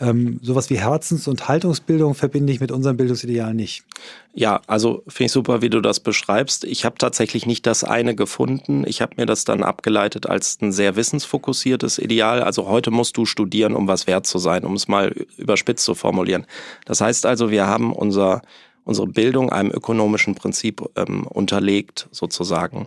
[0.00, 3.84] ähm, sowas wie Herzens- und Haltungsbildung verbinde ich mit unserem Bildungsideal nicht.
[4.32, 6.64] Ja, also finde ich super, wie du das beschreibst.
[6.64, 8.84] Ich habe tatsächlich nicht das eine gefunden.
[8.86, 12.42] Ich habe mir das dann abgeleitet als ein sehr wissensfokussiertes Ideal.
[12.42, 15.94] Also heute musst du studieren, um was wert zu sein, um es mal überspitzt zu
[15.94, 16.46] formulieren.
[16.84, 18.42] Das heißt also, wir haben unser
[18.84, 22.86] unsere Bildung einem ökonomischen Prinzip ähm, unterlegt, sozusagen.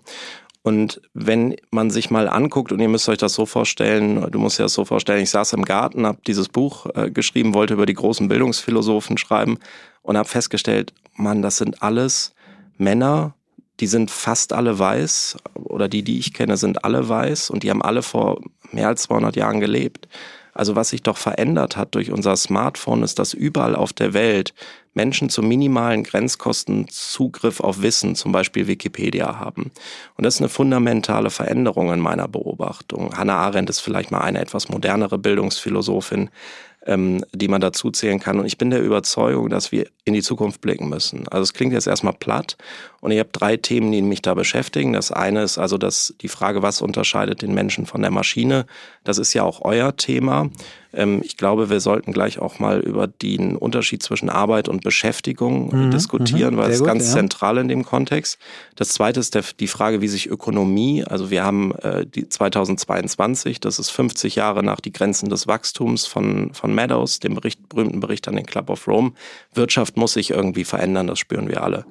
[0.67, 4.59] Und wenn man sich mal anguckt, und ihr müsst euch das so vorstellen, du musst
[4.59, 7.85] dir das so vorstellen, ich saß im Garten, habe dieses Buch äh, geschrieben, wollte über
[7.85, 9.59] die großen Bildungsphilosophen schreiben
[10.01, 12.33] und habe festgestellt, Mann, das sind alles
[12.77, 13.33] Männer,
[13.79, 17.69] die sind fast alle weiß, oder die, die ich kenne, sind alle weiß und die
[17.69, 18.41] haben alle vor
[18.73, 20.09] mehr als 200 Jahren gelebt.
[20.53, 24.53] Also was sich doch verändert hat durch unser Smartphone, ist, dass überall auf der Welt
[24.97, 29.71] Menschen zu minimalen Grenzkosten Zugriff auf Wissen, zum Beispiel Wikipedia haben.
[30.15, 33.15] Und das ist eine fundamentale Veränderung in meiner Beobachtung.
[33.15, 36.29] Hannah Arendt ist vielleicht mal eine etwas modernere Bildungsphilosophin,
[36.87, 38.39] ähm, die man dazu zählen kann.
[38.39, 41.27] Und ich bin der Überzeugung, dass wir in die Zukunft blicken müssen.
[41.27, 42.57] Also es klingt jetzt erstmal platt
[42.99, 44.93] und ich habe drei Themen, die mich da beschäftigen.
[44.93, 48.65] Das eine ist also dass die Frage, was unterscheidet den Menschen von der Maschine.
[49.03, 50.49] Das ist ja auch euer Thema.
[50.93, 55.69] Ähm, ich glaube, wir sollten gleich auch mal über den Unterschied zwischen Arbeit und Beschäftigung
[55.73, 57.13] mhm, diskutieren, mhm, weil das ist ganz ja.
[57.13, 58.39] zentral in dem Kontext.
[58.75, 63.59] Das zweite ist der, die Frage, wie sich Ökonomie, also wir haben äh, die 2022,
[63.59, 67.99] das ist 50 Jahre nach die Grenzen des Wachstums von, von Meadows, dem Bericht, berühmten
[67.99, 69.11] Bericht an den Club of Rome.
[69.53, 71.85] Wirtschaft muss sich irgendwie verändern, das spüren wir alle.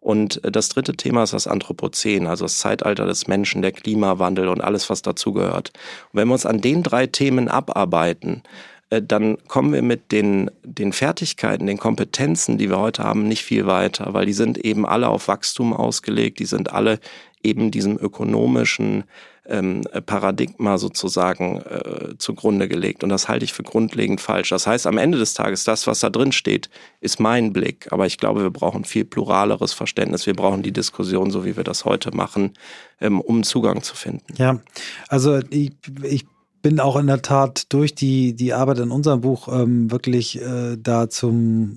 [0.00, 4.48] Und äh, das dritte Thema ist das Anthropozän, also das Zeitalter des Menschen, der Klimawandel
[4.48, 5.72] und alles, was dazugehört.
[6.12, 8.42] Und wenn wir uns an den drei Themen abarbeiten,
[8.90, 13.42] äh, dann kommen wir mit den, den Fertigkeiten, den Kompetenzen, die wir heute haben, nicht
[13.42, 17.00] viel weiter, weil die sind eben alle auf Wachstum ausgelegt, die sind alle
[17.42, 19.04] eben diesem ökonomischen
[19.48, 23.02] ähm, Paradigma sozusagen äh, zugrunde gelegt.
[23.02, 24.50] Und das halte ich für grundlegend falsch.
[24.50, 26.68] Das heißt, am Ende des Tages, das, was da drin steht,
[27.00, 27.88] ist mein Blick.
[27.90, 30.26] Aber ich glaube, wir brauchen viel pluraleres Verständnis.
[30.26, 32.52] Wir brauchen die Diskussion, so wie wir das heute machen,
[33.00, 34.34] ähm, um Zugang zu finden.
[34.36, 34.60] Ja,
[35.08, 36.26] also ich, ich
[36.60, 40.76] bin auch in der Tat durch die, die Arbeit in unserem Buch ähm, wirklich äh,
[40.76, 41.76] da zum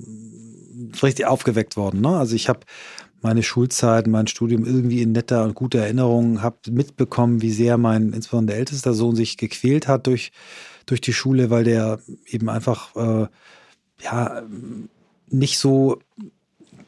[1.01, 2.01] richtig aufgeweckt worden.
[2.01, 2.17] Ne?
[2.17, 2.61] Also ich habe
[3.21, 8.13] meine Schulzeit, mein Studium irgendwie in netter und guter Erinnerung, habe mitbekommen, wie sehr mein
[8.13, 10.31] insbesondere ältester Sohn sich gequält hat durch,
[10.85, 13.27] durch die Schule, weil der eben einfach äh,
[14.03, 14.41] ja
[15.29, 15.99] nicht so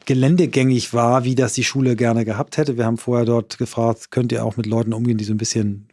[0.06, 2.76] geländegängig war, wie das die Schule gerne gehabt hätte.
[2.76, 5.88] Wir haben vorher dort gefragt, könnt ihr auch mit Leuten umgehen, die so ein bisschen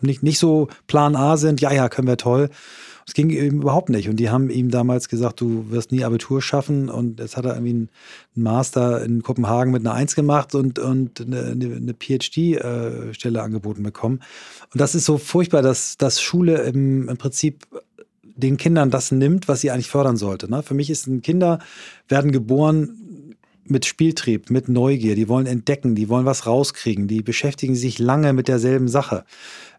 [0.00, 2.50] nicht, nicht so Plan A sind, ja, ja, können wir toll.
[3.08, 4.10] Es ging ihm überhaupt nicht.
[4.10, 6.90] Und die haben ihm damals gesagt, du wirst nie Abitur schaffen.
[6.90, 7.88] Und jetzt hat er irgendwie einen
[8.34, 14.20] Master in Kopenhagen mit einer Eins gemacht und, und eine, eine PhD-Stelle äh, angeboten bekommen.
[14.74, 17.66] Und das ist so furchtbar, dass, dass Schule im, im Prinzip
[18.22, 20.50] den Kindern das nimmt, was sie eigentlich fördern sollte.
[20.50, 20.62] Ne?
[20.62, 21.60] Für mich ist ein Kinder
[22.08, 25.14] werden geboren mit Spieltrieb, mit Neugier.
[25.14, 29.24] Die wollen entdecken, die wollen was rauskriegen, die beschäftigen sich lange mit derselben Sache.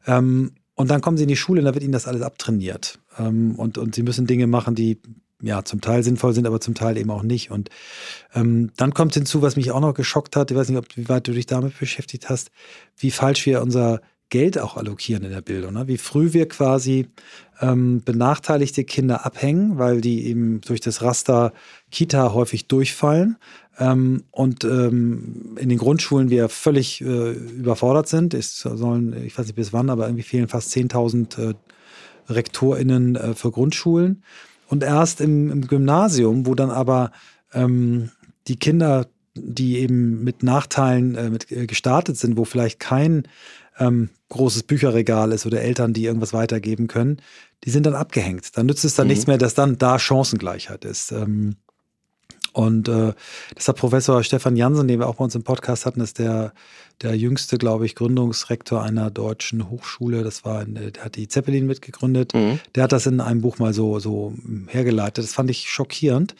[0.07, 2.99] Ähm, und dann kommen sie in die Schule und da wird ihnen das alles abtrainiert.
[3.17, 4.97] Ähm, und, und sie müssen Dinge machen, die
[5.41, 7.51] ja zum Teil sinnvoll sind, aber zum Teil eben auch nicht.
[7.51, 7.69] Und
[8.33, 11.09] ähm, dann kommt hinzu, was mich auch noch geschockt hat, ich weiß nicht, ob, wie
[11.09, 12.51] weit du dich damit beschäftigt hast,
[12.95, 15.73] wie falsch wir unser Geld auch allokieren in der Bildung.
[15.73, 15.89] Ne?
[15.89, 17.09] Wie früh wir quasi
[17.59, 21.51] ähm, benachteiligte Kinder abhängen, weil die eben durch das Raster
[21.91, 23.35] Kita häufig durchfallen
[23.79, 28.33] ähm, und ähm, in den Grundschulen wir völlig äh, überfordert sind.
[28.33, 31.53] Es sollen, ich weiß nicht bis wann, aber irgendwie fehlen fast 10.000 äh,
[32.27, 34.23] RektorInnen äh, für Grundschulen.
[34.67, 37.11] Und erst im, im Gymnasium, wo dann aber
[37.53, 38.11] ähm,
[38.47, 43.23] die Kinder, die eben mit Nachteilen äh, mit, äh, gestartet sind, wo vielleicht kein
[43.79, 47.21] ähm, großes Bücherregal ist oder Eltern, die irgendwas weitergeben können,
[47.63, 48.57] die sind dann abgehängt.
[48.57, 49.11] Dann nützt es dann mhm.
[49.11, 51.13] nichts mehr, dass dann da Chancengleichheit ist.
[51.13, 51.55] Ähm,
[52.59, 53.13] und äh,
[53.55, 56.51] das hat Professor Stefan Jansen, den wir auch bei uns im Podcast hatten, ist der,
[57.01, 60.25] der jüngste, glaube ich, Gründungsrektor einer deutschen Hochschule.
[60.25, 62.33] Das war, in, der hat die Zeppelin mitgegründet.
[62.33, 62.59] Mhm.
[62.75, 64.33] Der hat das in einem Buch mal so, so
[64.67, 65.23] hergeleitet.
[65.23, 66.35] Das fand ich schockierend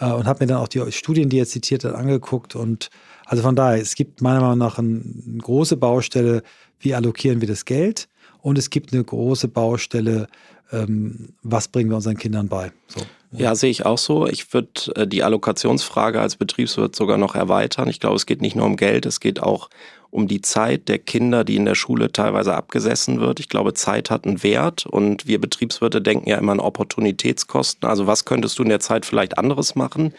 [0.00, 2.56] äh, und habe mir dann auch die Studien, die er zitiert hat, angeguckt.
[2.56, 2.90] Und
[3.24, 5.02] also von daher, es gibt meiner Meinung nach eine
[5.38, 6.42] große Baustelle,
[6.80, 8.08] wie allokieren wir das Geld?
[8.42, 10.28] Und es gibt eine große Baustelle,
[10.72, 12.72] ähm, was bringen wir unseren Kindern bei?
[12.86, 13.00] So.
[13.32, 14.26] Ja, sehe ich auch so.
[14.26, 17.88] Ich würde äh, die Allokationsfrage als Betriebswirt sogar noch erweitern.
[17.88, 19.70] Ich glaube, es geht nicht nur um Geld, es geht auch
[20.10, 23.38] um die Zeit der Kinder, die in der Schule teilweise abgesessen wird.
[23.38, 27.88] Ich glaube, Zeit hat einen Wert und wir Betriebswirte denken ja immer an Opportunitätskosten.
[27.88, 30.12] Also was könntest du in der Zeit vielleicht anderes machen?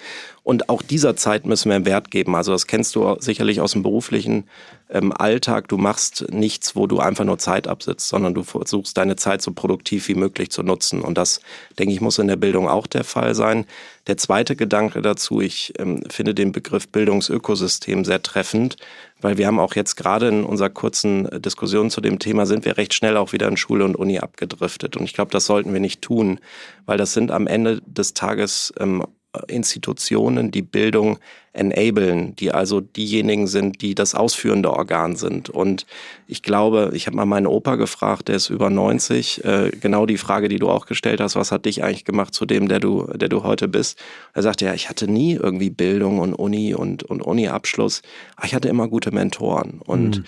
[0.43, 2.35] Und auch dieser Zeit müssen wir einen Wert geben.
[2.35, 4.45] Also das kennst du sicherlich aus dem beruflichen
[4.89, 5.67] ähm, Alltag.
[5.67, 9.51] Du machst nichts, wo du einfach nur Zeit absitzt, sondern du versuchst deine Zeit so
[9.51, 11.01] produktiv wie möglich zu nutzen.
[11.01, 11.41] Und das,
[11.77, 13.65] denke ich, muss in der Bildung auch der Fall sein.
[14.07, 18.77] Der zweite Gedanke dazu, ich ähm, finde den Begriff Bildungsökosystem sehr treffend,
[19.21, 22.77] weil wir haben auch jetzt gerade in unserer kurzen Diskussion zu dem Thema sind wir
[22.77, 24.97] recht schnell auch wieder in Schule und Uni abgedriftet.
[24.97, 26.39] Und ich glaube, das sollten wir nicht tun,
[26.85, 29.05] weil das sind am Ende des Tages ähm,
[29.47, 31.17] Institutionen, die Bildung
[31.53, 35.49] enablen, die also diejenigen sind, die das ausführende Organ sind.
[35.49, 35.85] Und
[36.27, 40.17] ich glaube, ich habe mal meinen Opa gefragt, der ist über 90, äh, genau die
[40.17, 43.05] Frage, die du auch gestellt hast, was hat dich eigentlich gemacht zu dem, der du,
[43.15, 43.99] der du heute bist?
[44.33, 48.01] Er sagte, ja, ich hatte nie irgendwie Bildung und Uni und, und Uni-Abschluss,
[48.35, 49.81] aber ich hatte immer gute Mentoren.
[49.85, 50.25] Und mhm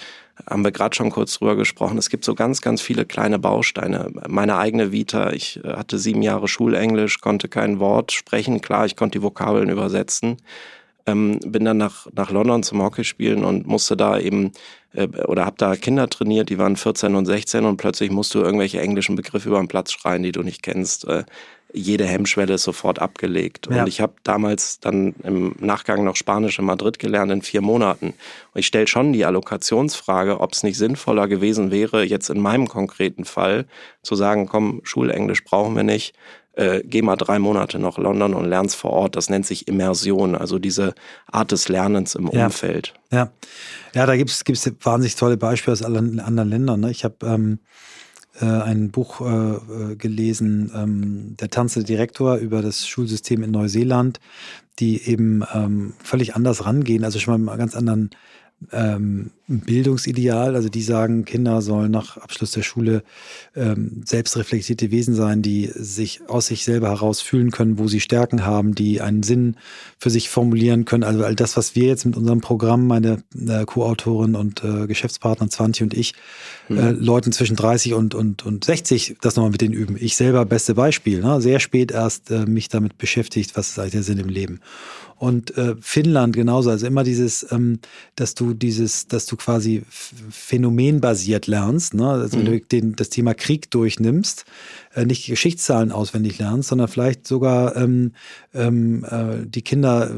[0.50, 1.98] haben wir gerade schon kurz drüber gesprochen.
[1.98, 4.12] Es gibt so ganz, ganz viele kleine Bausteine.
[4.28, 8.62] Meine eigene Vita, ich äh, hatte sieben Jahre Schulenglisch, konnte kein Wort sprechen.
[8.62, 10.38] Klar, ich konnte die Vokabeln übersetzen.
[11.06, 14.54] Ähm, bin dann nach, nach London zum Hockey spielen und musste da eben
[14.93, 18.39] äh, oder habe da Kinder trainiert, die waren 14 und 16 und plötzlich musst du
[18.39, 21.06] irgendwelche englischen Begriffe über den Platz schreien, die du nicht kennst.
[21.08, 21.24] Äh,
[21.73, 23.67] jede Hemmschwelle sofort abgelegt.
[23.69, 23.81] Ja.
[23.81, 28.07] Und ich habe damals dann im Nachgang noch Spanisch in Madrid gelernt in vier Monaten.
[28.53, 32.67] Und ich stelle schon die Allokationsfrage, ob es nicht sinnvoller gewesen wäre, jetzt in meinem
[32.67, 33.65] konkreten Fall
[34.03, 36.15] zu sagen, komm, Schulenglisch brauchen wir nicht.
[36.55, 39.15] Äh, geh mal drei Monate nach London und lernst vor Ort.
[39.15, 40.93] Das nennt sich Immersion, also diese
[41.31, 42.45] Art des Lernens im ja.
[42.45, 42.93] Umfeld.
[43.12, 43.31] Ja,
[43.95, 44.43] ja, da gibt es
[44.81, 46.79] wahnsinnig tolle Beispiele aus anderen, anderen Ländern.
[46.81, 46.91] Ne?
[46.91, 47.59] Ich habe ähm,
[48.43, 54.19] äh, ein Buch äh, äh, gelesen, ähm, Der tanzende Direktor über das Schulsystem in Neuseeland,
[54.79, 58.10] die eben ähm, völlig anders rangehen, also schon mal einen ganz anderen
[58.71, 60.56] ähm, Bildungsideal.
[60.56, 63.04] Also die sagen, Kinder sollen nach Abschluss der Schule
[63.56, 68.45] ähm, selbstreflektierte Wesen sein, die sich aus sich selber heraus fühlen können, wo sie Stärken
[68.45, 69.58] haben, die einen Sinn
[69.99, 71.04] für sich formulieren können.
[71.04, 75.49] Also all das, was wir jetzt mit unserem Programm, meine äh, Co-Autorin und äh, Geschäftspartner
[75.49, 76.13] Zwanti und ich,
[76.69, 76.78] mhm.
[76.78, 79.97] äh, Leuten zwischen 30 und, und, und 60, das nochmal mit denen üben.
[79.99, 81.19] Ich selber beste Beispiel.
[81.21, 81.41] Ne?
[81.41, 84.62] Sehr spät erst äh, mich damit beschäftigt, was ist eigentlich der Sinn im Leben.
[85.23, 86.69] Und äh, Finnland genauso.
[86.69, 87.79] Also immer dieses, ähm,
[88.17, 92.09] dass du dieses, dass du quasi phänomenbasiert lernst, ne?
[92.09, 92.51] also wenn mhm.
[92.51, 94.43] du den, das Thema Krieg durchnimmst,
[94.93, 98.12] äh, nicht Geschichtszahlen auswendig lernst, sondern vielleicht sogar ähm,
[98.53, 100.12] ähm, äh, die Kinder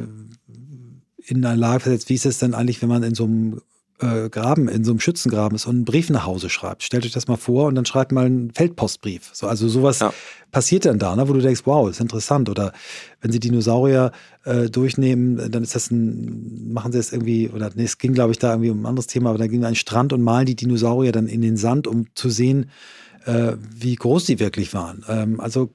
[1.23, 3.61] in eine Lage versetzt, wie ist es denn eigentlich, wenn man in so einem
[3.99, 6.84] äh, Graben, in so einem Schützengraben ist und einen Brief nach Hause schreibt.
[6.84, 9.29] Stellt euch das mal vor und dann schreibt mal einen Feldpostbrief.
[9.34, 10.13] So, also sowas ja.
[10.51, 12.49] passiert dann da, ne, wo du denkst, wow, ist interessant.
[12.49, 12.73] Oder
[13.21, 14.12] wenn sie Dinosaurier
[14.43, 18.31] äh, durchnehmen, dann ist das ein, machen sie es irgendwie, oder nee, es ging, glaube
[18.31, 20.55] ich, da irgendwie um ein anderes Thema, aber da ging ein Strand und malen die
[20.55, 22.69] Dinosaurier dann in den Sand, um zu sehen,
[23.25, 25.05] äh, wie groß die wirklich waren.
[25.08, 25.71] Ähm, also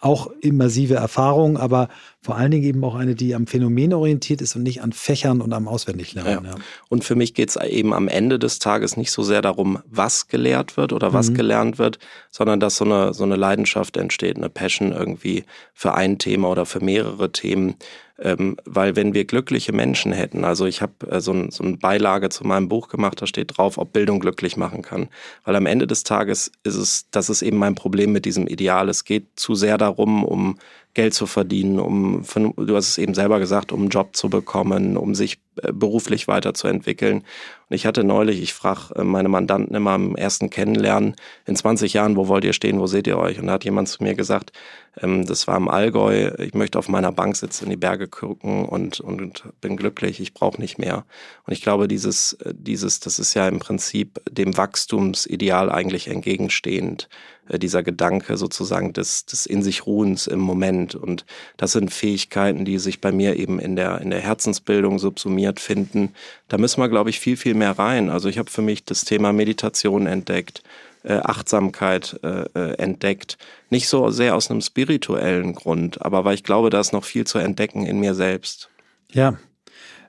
[0.00, 1.88] auch immersive Erfahrung, aber
[2.22, 5.40] vor allen Dingen eben auch eine, die am Phänomen orientiert ist und nicht an Fächern
[5.40, 6.44] und am Auswendiglernen.
[6.44, 6.50] Ja.
[6.50, 6.56] Ja.
[6.90, 10.28] Und für mich geht es eben am Ende des Tages nicht so sehr darum, was
[10.28, 11.34] gelehrt wird oder was mhm.
[11.34, 11.98] gelernt wird,
[12.30, 16.66] sondern dass so eine, so eine Leidenschaft entsteht, eine Passion irgendwie für ein Thema oder
[16.66, 17.76] für mehrere Themen.
[18.22, 21.78] Ähm, weil wenn wir glückliche Menschen hätten, also ich habe äh, so, ein, so eine
[21.78, 25.08] Beilage zu meinem Buch gemacht, da steht drauf, ob Bildung glücklich machen kann.
[25.44, 28.90] Weil am Ende des Tages ist es, das ist eben mein Problem mit diesem Ideal.
[28.90, 30.58] Es geht zu sehr darum, um
[30.94, 34.96] Geld zu verdienen, um, du hast es eben selber gesagt, um einen Job zu bekommen,
[34.96, 37.18] um sich äh, beruflich weiterzuentwickeln.
[37.18, 41.14] Und ich hatte neulich, ich frage äh, meine Mandanten immer am ersten Kennenlernen,
[41.46, 43.38] in 20 Jahren, wo wollt ihr stehen, wo seht ihr euch?
[43.38, 44.52] Und da hat jemand zu mir gesagt,
[45.00, 48.64] ähm, das war im Allgäu, ich möchte auf meiner Bank sitzen, in die Berge gucken
[48.64, 51.04] und, und bin glücklich, ich brauche nicht mehr.
[51.46, 57.08] Und ich glaube, dieses, äh, dieses, das ist ja im Prinzip dem Wachstumsideal eigentlich entgegenstehend
[57.58, 60.94] dieser Gedanke sozusagen des, des in sich Ruhens im Moment.
[60.94, 61.24] Und
[61.56, 66.12] das sind Fähigkeiten, die sich bei mir eben in der, in der Herzensbildung subsumiert finden.
[66.48, 68.10] Da müssen wir, glaube ich, viel, viel mehr rein.
[68.10, 70.62] Also ich habe für mich das Thema Meditation entdeckt,
[71.02, 73.38] äh, Achtsamkeit äh, äh, entdeckt.
[73.70, 77.26] Nicht so sehr aus einem spirituellen Grund, aber weil ich glaube, da ist noch viel
[77.26, 78.68] zu entdecken in mir selbst.
[79.12, 79.38] Ja,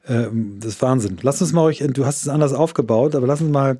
[0.05, 1.17] äh, das ist Wahnsinn.
[1.21, 3.79] Lass uns mal euch, du hast es anders aufgebaut, aber lass uns mal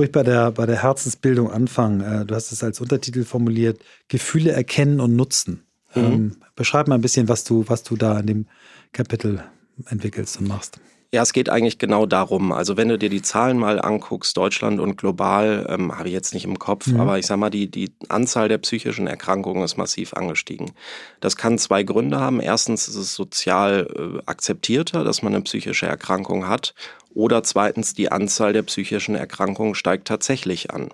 [0.00, 2.00] ruhig bei der, bei der Herzensbildung anfangen.
[2.00, 5.64] Äh, du hast es als Untertitel formuliert, Gefühle erkennen und nutzen.
[5.94, 6.02] Mhm.
[6.02, 8.46] Ähm, beschreib mal ein bisschen, was du, was du da in dem
[8.92, 9.42] Kapitel
[9.88, 10.80] entwickelst und machst.
[11.12, 12.52] Ja, es geht eigentlich genau darum.
[12.52, 16.34] Also wenn du dir die Zahlen mal anguckst, Deutschland und global, ähm, habe ich jetzt
[16.34, 17.00] nicht im Kopf, mhm.
[17.00, 20.70] aber ich sag mal, die, die Anzahl der psychischen Erkrankungen ist massiv angestiegen.
[21.18, 22.38] Das kann zwei Gründe haben.
[22.38, 26.74] Erstens ist es sozial äh, akzeptierter, dass man eine psychische Erkrankung hat.
[27.20, 30.88] Oder zweitens, die Anzahl der psychischen Erkrankungen steigt tatsächlich an.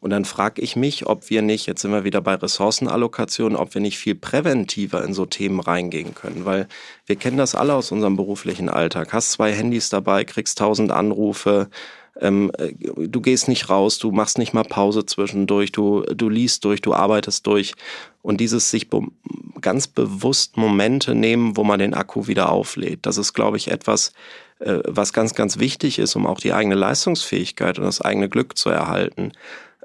[0.00, 3.74] Und dann frage ich mich, ob wir nicht, jetzt sind wir wieder bei Ressourcenallokation, ob
[3.74, 6.46] wir nicht viel präventiver in so Themen reingehen können.
[6.46, 6.66] Weil
[7.04, 9.12] wir kennen das alle aus unserem beruflichen Alltag.
[9.12, 11.68] Hast zwei Handys dabei, kriegst tausend Anrufe,
[12.22, 12.72] ähm, äh,
[13.08, 16.94] du gehst nicht raus, du machst nicht mal Pause zwischendurch, du, du liest durch, du
[16.94, 17.74] arbeitest durch.
[18.22, 19.02] Und dieses sich be
[19.60, 24.12] ganz bewusst Momente nehmen, wo man den Akku wieder auflädt, das ist, glaube ich, etwas,
[24.58, 28.70] was ganz, ganz wichtig ist, um auch die eigene Leistungsfähigkeit und das eigene Glück zu
[28.70, 29.32] erhalten.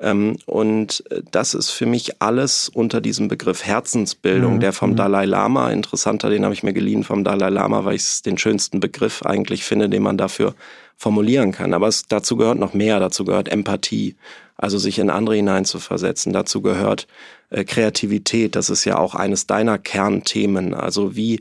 [0.02, 4.60] Ähm, und äh, das ist für mich alles unter diesem Begriff Herzensbildung, mhm.
[4.60, 4.96] der vom mhm.
[4.96, 8.38] Dalai Lama, interessanter, den habe ich mir geliehen vom Dalai Lama, weil ich es den
[8.38, 10.56] schönsten Begriff eigentlich finde, den man dafür
[10.98, 11.74] formulieren kann.
[11.74, 14.16] Aber es, dazu gehört noch mehr, dazu gehört Empathie,
[14.58, 16.34] also sich in andere hineinzuversetzen.
[16.34, 17.08] Dazu gehört
[17.52, 20.74] äh, Kreativität, das ist ja auch eines deiner Kernthemen.
[20.74, 21.40] Also wie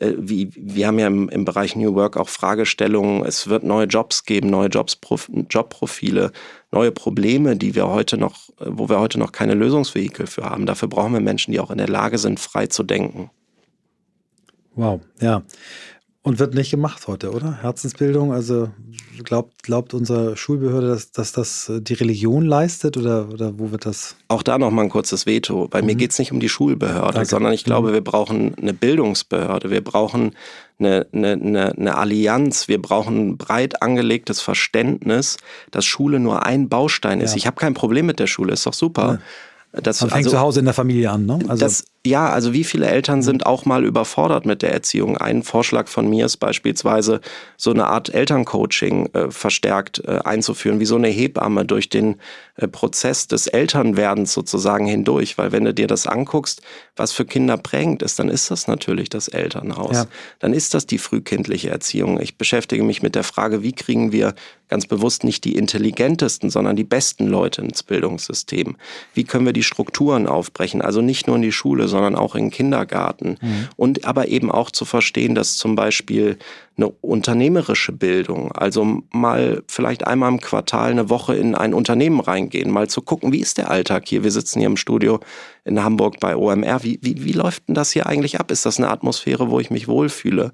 [0.00, 3.86] äh, wie, wir haben ja im, im Bereich New Work auch Fragestellungen, es wird neue
[3.86, 4.98] Jobs geben, neue Jobs,
[5.48, 6.32] Jobprofile,
[6.72, 10.66] neue Probleme, die wir heute noch, wo wir heute noch keine Lösungsvehikel für haben.
[10.66, 13.30] Dafür brauchen wir Menschen, die auch in der Lage sind, frei zu denken.
[14.74, 15.42] Wow, ja.
[16.22, 17.62] Und wird nicht gemacht heute, oder?
[17.62, 18.68] Herzensbildung, also
[19.24, 24.16] glaubt, glaubt unsere Schulbehörde, dass, dass das die Religion leistet oder, oder wo wird das?
[24.28, 25.66] Auch da nochmal ein kurzes Veto.
[25.68, 25.86] Bei mhm.
[25.86, 27.28] mir geht es nicht um die Schulbehörde, Danke.
[27.28, 27.92] sondern ich glaube, mhm.
[27.94, 29.70] wir brauchen eine Bildungsbehörde.
[29.70, 30.32] Wir brauchen
[30.78, 32.68] eine, eine, eine, eine Allianz.
[32.68, 35.38] Wir brauchen ein breit angelegtes Verständnis,
[35.70, 37.30] dass Schule nur ein Baustein ist.
[37.30, 37.36] Ja.
[37.38, 39.20] Ich habe kein Problem mit der Schule, ist doch super.
[39.72, 39.80] Ja.
[39.80, 41.38] Das, Man fängt also, zu Hause in der Familie an, ne?
[41.46, 45.18] Also das, ja, also wie viele Eltern sind auch mal überfordert mit der Erziehung?
[45.18, 47.20] Ein Vorschlag von mir ist beispielsweise
[47.58, 52.16] so eine Art Elterncoaching äh, verstärkt äh, einzuführen, wie so eine Hebamme durch den
[52.56, 55.36] äh, Prozess des Elternwerdens sozusagen hindurch.
[55.36, 56.62] Weil wenn du dir das anguckst,
[56.96, 59.96] was für Kinder prägend ist, dann ist das natürlich das Elternhaus.
[59.96, 60.06] Ja.
[60.38, 62.18] Dann ist das die frühkindliche Erziehung.
[62.18, 64.34] Ich beschäftige mich mit der Frage, wie kriegen wir
[64.68, 68.76] ganz bewusst nicht die intelligentesten, sondern die besten Leute ins Bildungssystem?
[69.12, 70.80] Wie können wir die Strukturen aufbrechen?
[70.80, 73.36] Also nicht nur in die Schule, sondern auch in Kindergarten.
[73.40, 73.68] Mhm.
[73.76, 76.38] Und aber eben auch zu verstehen, dass zum Beispiel
[76.76, 82.70] eine unternehmerische Bildung, also mal vielleicht einmal im Quartal eine Woche in ein Unternehmen reingehen,
[82.70, 84.24] mal zu gucken, wie ist der Alltag hier?
[84.24, 85.20] Wir sitzen hier im Studio
[85.64, 86.82] in Hamburg bei OMR.
[86.82, 88.50] Wie, wie, wie läuft denn das hier eigentlich ab?
[88.50, 90.52] Ist das eine Atmosphäre, wo ich mich wohlfühle?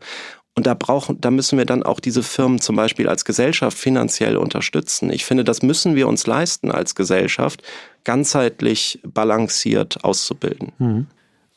[0.56, 4.38] Und da brauchen, da müssen wir dann auch diese Firmen zum Beispiel als Gesellschaft finanziell
[4.38, 5.12] unterstützen.
[5.12, 7.62] Ich finde, das müssen wir uns leisten als Gesellschaft,
[8.04, 10.72] ganzheitlich balanciert auszubilden.
[10.78, 11.06] Mhm.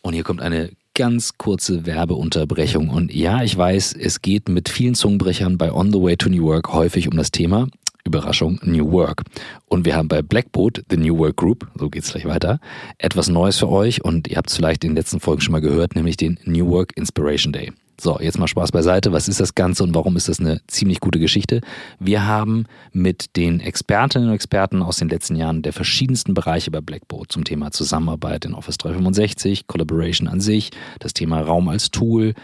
[0.01, 2.89] Und hier kommt eine ganz kurze Werbeunterbrechung.
[2.89, 6.43] Und ja, ich weiß, es geht mit vielen Zungenbrechern bei On the Way to New
[6.43, 7.67] Work häufig um das Thema.
[8.05, 9.23] Überraschung, New Work.
[9.67, 12.59] Und wir haben bei Blackboat, The New Work Group, so geht's gleich weiter,
[12.97, 15.62] etwas Neues für euch und ihr habt es vielleicht in den letzten Folgen schon mal
[15.62, 17.71] gehört, nämlich den New Work Inspiration Day.
[18.01, 19.12] So, jetzt mal Spaß beiseite.
[19.12, 21.59] Was ist das Ganze und warum ist das eine ziemlich gute Geschichte?
[21.99, 26.79] Wir haben mit den Expertinnen und Experten aus den letzten Jahren der verschiedensten Bereiche bei
[26.79, 30.69] Blackboard zum Thema Zusammenarbeit in Office 365, Collaboration an sich,
[30.99, 32.36] das Thema Raum als Tool,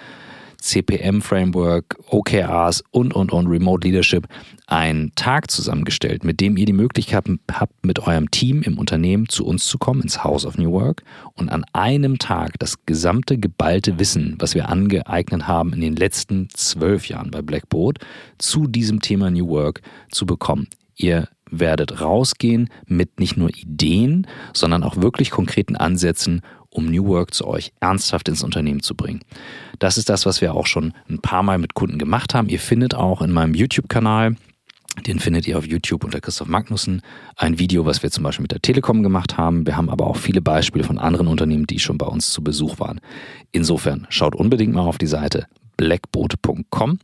[0.57, 4.27] CPM-Framework, OKRs und, und, und Remote Leadership
[4.67, 9.45] einen Tag zusammengestellt, mit dem ihr die Möglichkeit habt, mit eurem Team im Unternehmen zu
[9.45, 11.03] uns zu kommen, ins House of New Work
[11.33, 16.49] und an einem Tag das gesamte geballte Wissen, was wir angeeignet haben in den letzten
[16.49, 17.99] zwölf Jahren bei Blackboard,
[18.37, 19.81] zu diesem Thema New Work
[20.11, 20.67] zu bekommen.
[20.95, 26.41] Ihr werdet rausgehen mit nicht nur Ideen, sondern auch wirklich konkreten Ansätzen,
[26.75, 29.21] um New Work zu euch ernsthaft ins Unternehmen zu bringen.
[29.79, 32.49] Das ist das, was wir auch schon ein paar Mal mit Kunden gemacht haben.
[32.49, 34.35] Ihr findet auch in meinem YouTube-Kanal
[35.07, 37.01] den findet ihr auf YouTube unter Christoph Magnussen.
[37.35, 39.65] Ein Video, was wir zum Beispiel mit der Telekom gemacht haben.
[39.65, 42.79] Wir haben aber auch viele Beispiele von anderen Unternehmen, die schon bei uns zu Besuch
[42.79, 43.01] waren.
[43.51, 45.47] Insofern schaut unbedingt mal auf die Seite
[45.77, 46.99] blackboot.com.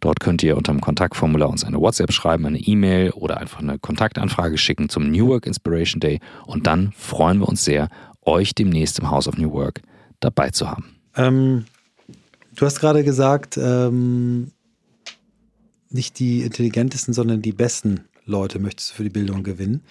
[0.00, 3.78] Dort könnt ihr unter dem Kontaktformular uns eine WhatsApp schreiben, eine E-Mail oder einfach eine
[3.78, 6.20] Kontaktanfrage schicken zum New Work Inspiration Day.
[6.46, 7.88] Und dann freuen wir uns sehr,
[8.24, 9.82] euch demnächst im House of New Work
[10.20, 10.96] dabei zu haben.
[11.16, 11.64] Ähm,
[12.54, 14.52] du hast gerade gesagt, ähm,
[15.90, 19.82] nicht die intelligentesten, sondern die besten Leute möchtest du für die Bildung gewinnen.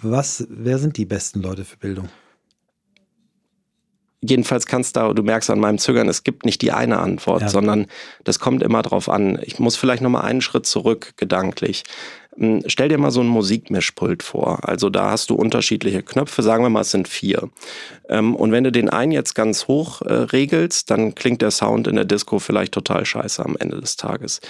[0.00, 2.08] Was, wer sind die besten Leute für Bildung?
[4.20, 7.48] Jedenfalls kannst du, du merkst an meinem Zögern, es gibt nicht die eine Antwort, ja.
[7.48, 7.86] sondern
[8.24, 9.38] das kommt immer drauf an.
[9.42, 11.84] Ich muss vielleicht nochmal einen Schritt zurück gedanklich.
[12.38, 14.68] Hm, stell dir mal so ein Musikmischpult vor.
[14.68, 17.50] Also da hast du unterschiedliche Knöpfe, sagen wir mal, es sind vier.
[18.08, 21.88] Ähm, und wenn du den einen jetzt ganz hoch äh, regelst, dann klingt der Sound
[21.88, 24.40] in der Disco vielleicht total scheiße am Ende des Tages.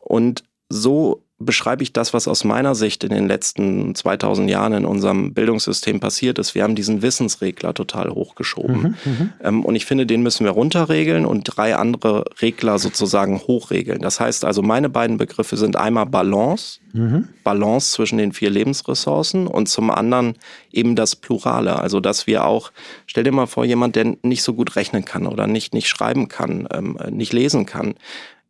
[0.00, 4.84] Und so beschreibe ich das, was aus meiner Sicht in den letzten 2000 Jahren in
[4.84, 6.56] unserem Bildungssystem passiert ist.
[6.56, 8.96] Wir haben diesen Wissensregler total hochgeschoben.
[9.04, 13.38] Mhm, mhm, ähm, und ich finde, den müssen wir runterregeln und drei andere Regler sozusagen
[13.38, 14.00] hochregeln.
[14.00, 17.28] Das heißt also, meine beiden Begriffe sind einmal Balance, mhm.
[17.44, 20.34] Balance zwischen den vier Lebensressourcen und zum anderen
[20.72, 21.78] eben das Plurale.
[21.78, 22.72] Also, dass wir auch,
[23.06, 26.26] stell dir mal vor, jemand, der nicht so gut rechnen kann oder nicht, nicht schreiben
[26.26, 27.94] kann, ähm, nicht lesen kann,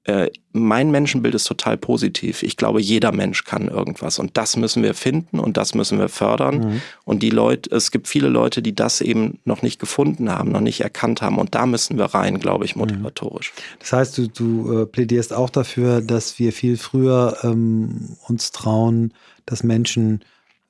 [0.09, 2.43] äh, mein Menschenbild ist total positiv.
[2.43, 6.09] Ich glaube, jeder Mensch kann irgendwas und das müssen wir finden und das müssen wir
[6.09, 6.59] fördern.
[6.59, 6.83] Mhm.
[7.05, 10.63] Und die Leute, es gibt viele Leute, die das eben noch nicht gefunden haben, noch
[10.63, 13.53] nicht erkannt haben und da müssen wir rein, glaube ich, motivatorisch.
[13.81, 19.13] Das heißt, du, du äh, plädierst auch dafür, dass wir viel früher ähm, uns trauen,
[19.45, 20.25] dass Menschen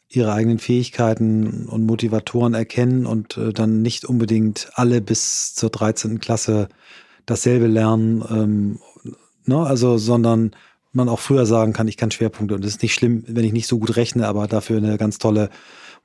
[0.09, 6.18] ihre eigenen Fähigkeiten und Motivatoren erkennen und äh, dann nicht unbedingt alle bis zur 13.
[6.18, 6.68] Klasse
[7.24, 8.78] dasselbe lernen ähm,
[9.49, 9.59] Ne?
[9.59, 10.53] Also, sondern
[10.92, 12.55] man auch früher sagen kann, ich kann Schwerpunkte.
[12.55, 15.18] Und es ist nicht schlimm, wenn ich nicht so gut rechne, aber dafür eine ganz
[15.18, 15.51] tolle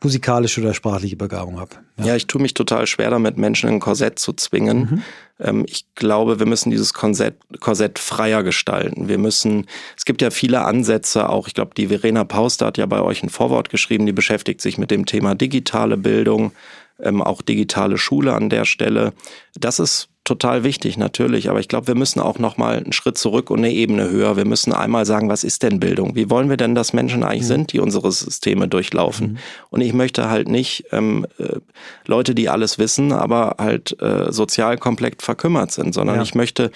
[0.02, 1.76] musikalische oder sprachliche Begabung habe.
[1.98, 2.06] Ja.
[2.06, 2.16] ja.
[2.16, 4.80] ich tue mich total schwer damit, Menschen in ein Korsett zu zwingen.
[4.80, 5.04] Mhm.
[5.40, 9.08] Ähm, ich glaube, wir müssen dieses Korsett, Korsett freier gestalten.
[9.08, 9.68] Wir müssen,
[9.98, 13.24] es gibt ja viele Ansätze, auch ich glaube, die Verena Pauster hat ja bei euch
[13.24, 16.52] ein Vorwort geschrieben, die beschäftigt sich mit dem Thema digitale Bildung,
[17.00, 19.14] ähm, auch digitale Schule an der Stelle.
[19.56, 21.50] Das ist total wichtig, natürlich.
[21.50, 24.38] Aber ich glaube, wir müssen auch noch mal einen Schritt zurück und eine Ebene höher.
[24.38, 26.16] Wir müssen einmal sagen, was ist denn Bildung?
[26.16, 27.48] Wie wollen wir denn, dass Menschen eigentlich mhm.
[27.48, 29.34] sind, die unsere Systeme durchlaufen?
[29.34, 29.38] Mhm.
[29.70, 31.60] Und ich möchte halt nicht ähm, äh,
[32.06, 36.22] Leute, die alles wissen, aber halt äh, sozial komplett verkümmert sind, sondern ja.
[36.22, 36.72] ich möchte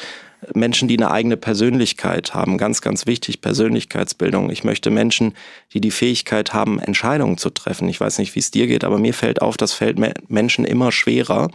[0.54, 4.52] Menschen, die eine eigene Persönlichkeit haben, ganz, ganz wichtig, Persönlichkeitsbildung.
[4.52, 5.34] Ich möchte Menschen,
[5.74, 7.90] die die Fähigkeit haben, Entscheidungen zu treffen.
[7.90, 9.98] Ich weiß nicht, wie es dir geht, aber mir fällt auf, das fällt
[10.30, 11.50] Menschen immer schwerer.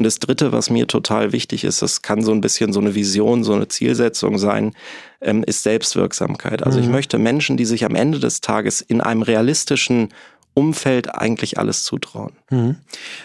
[0.00, 2.94] Und das Dritte, was mir total wichtig ist, das kann so ein bisschen so eine
[2.94, 4.72] Vision, so eine Zielsetzung sein,
[5.20, 6.62] ähm, ist Selbstwirksamkeit.
[6.62, 6.84] Also mhm.
[6.84, 10.08] ich möchte Menschen, die sich am Ende des Tages in einem realistischen
[10.54, 12.32] Umfeld eigentlich alles zutrauen.
[12.48, 12.76] Mhm.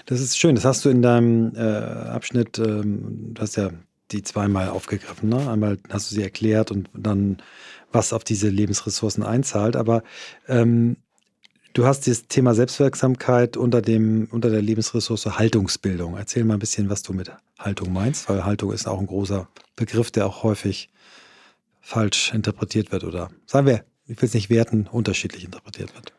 [0.05, 0.55] Das ist schön.
[0.55, 3.69] Das hast du in deinem äh, Abschnitt, ähm, du hast ja
[4.11, 5.29] die zweimal aufgegriffen.
[5.29, 5.49] Ne?
[5.49, 7.37] Einmal hast du sie erklärt und dann,
[7.93, 9.77] was auf diese Lebensressourcen einzahlt.
[9.77, 10.03] Aber
[10.49, 10.97] ähm,
[11.75, 16.15] Du hast das Thema Selbstwirksamkeit unter, dem, unter der Lebensressource Haltungsbildung.
[16.15, 19.49] Erzähl mal ein bisschen, was du mit Haltung meinst, weil Haltung ist auch ein großer
[19.75, 20.89] Begriff, der auch häufig
[21.81, 26.13] falsch interpretiert wird oder sagen wir, ich will es nicht werten, unterschiedlich interpretiert wird.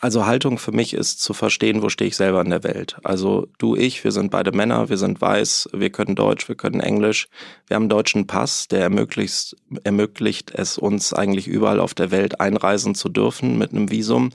[0.00, 2.96] Also Haltung für mich ist zu verstehen, wo stehe ich selber in der Welt.
[3.04, 6.80] Also du, ich, wir sind beide Männer, wir sind weiß, wir können Deutsch, wir können
[6.80, 7.28] Englisch.
[7.68, 12.40] Wir haben einen deutschen Pass, der ermöglicht, ermöglicht es uns eigentlich überall auf der Welt
[12.40, 14.30] einreisen zu dürfen mit einem Visum.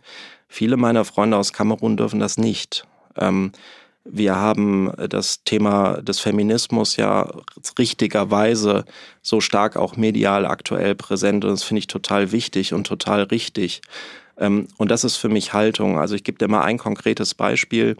[0.47, 2.85] Viele meiner Freunde aus Kamerun dürfen das nicht.
[3.17, 3.51] Ähm,
[4.09, 7.29] Wir haben das Thema des Feminismus ja
[7.77, 8.85] richtigerweise
[9.21, 13.81] so stark auch medial aktuell präsent und das finde ich total wichtig und total richtig.
[14.37, 15.99] Ähm, und das ist für mich Haltung.
[15.99, 17.97] Also ich gebe dir mal ein konkretes Beispiel.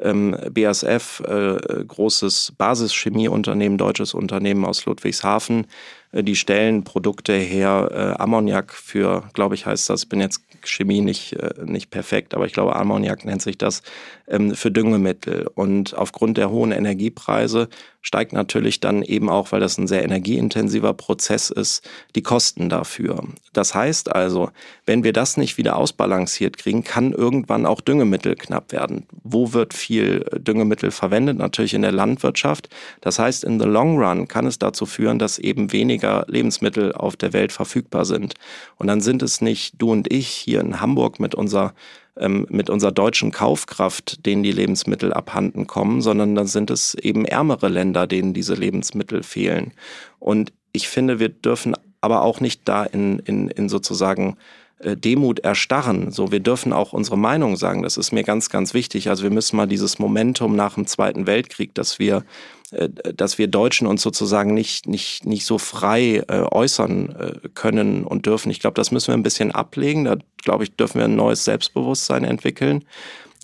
[0.00, 5.66] Ähm, BASF, äh, großes Basischemieunternehmen, deutsches Unternehmen aus Ludwigshafen,
[6.12, 11.00] äh, die stellen Produkte her, äh, Ammoniak für, glaube ich, heißt das, bin jetzt Chemie
[11.00, 13.82] nicht, äh, nicht perfekt, aber ich glaube, Ammoniak nennt sich das,
[14.28, 15.48] ähm, für Düngemittel.
[15.54, 17.68] Und aufgrund der hohen Energiepreise
[18.02, 23.24] steigt natürlich dann eben auch, weil das ein sehr energieintensiver Prozess ist, die Kosten dafür.
[23.52, 24.50] Das heißt also,
[24.86, 29.06] wenn wir das nicht wieder ausbalanciert kriegen, kann irgendwann auch Düngemittel knapp werden.
[29.22, 31.38] Wo wird viel Düngemittel verwendet?
[31.38, 32.68] Natürlich in der Landwirtschaft.
[33.00, 37.16] Das heißt, in the long run kann es dazu führen, dass eben weniger Lebensmittel auf
[37.16, 38.34] der Welt verfügbar sind.
[38.76, 41.74] Und dann sind es nicht du und ich hier in Hamburg mit unserer
[42.16, 47.24] ähm, mit unserer deutschen Kaufkraft, denen die Lebensmittel abhanden kommen, sondern dann sind es eben
[47.24, 49.72] ärmere Länder, denen diese Lebensmittel fehlen.
[50.18, 54.36] Und ich finde, wir dürfen aber auch nicht da in, in, in sozusagen
[54.82, 56.10] Demut erstarren.
[56.10, 57.82] So, wir dürfen auch unsere Meinung sagen.
[57.82, 59.10] Das ist mir ganz, ganz wichtig.
[59.10, 62.24] Also wir müssen mal dieses Momentum nach dem Zweiten Weltkrieg, dass wir,
[62.70, 68.04] äh, dass wir Deutschen uns sozusagen nicht, nicht, nicht so frei äh, äußern äh, können
[68.04, 68.50] und dürfen.
[68.50, 70.06] Ich glaube, das müssen wir ein bisschen ablegen.
[70.06, 72.84] Da, glaube ich, dürfen wir ein neues Selbstbewusstsein entwickeln.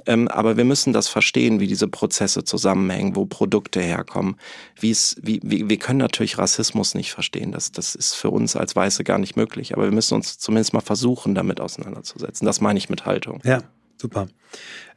[0.04, 4.36] Ähm, aber wir müssen das verstehen, wie diese Prozesse zusammenhängen, wo Produkte herkommen.
[4.78, 7.52] Wie wie, wir können natürlich Rassismus nicht verstehen.
[7.52, 9.74] Das, das ist für uns als Weiße gar nicht möglich.
[9.74, 12.46] Aber wir müssen uns zumindest mal versuchen, damit auseinanderzusetzen.
[12.46, 13.40] Das meine ich mit Haltung.
[13.44, 13.62] Ja,
[13.96, 14.26] super.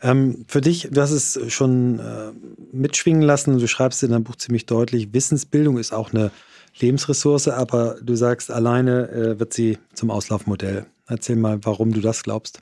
[0.02, 2.32] Ähm, für dich, du hast es schon äh,
[2.72, 3.58] mitschwingen lassen.
[3.58, 6.32] Du schreibst in deinem Buch ziemlich deutlich, Wissensbildung ist auch eine
[6.78, 10.86] Lebensressource, aber du sagst, alleine äh, wird sie zum Auslaufmodell.
[11.08, 12.62] Erzähl mal, warum du das glaubst.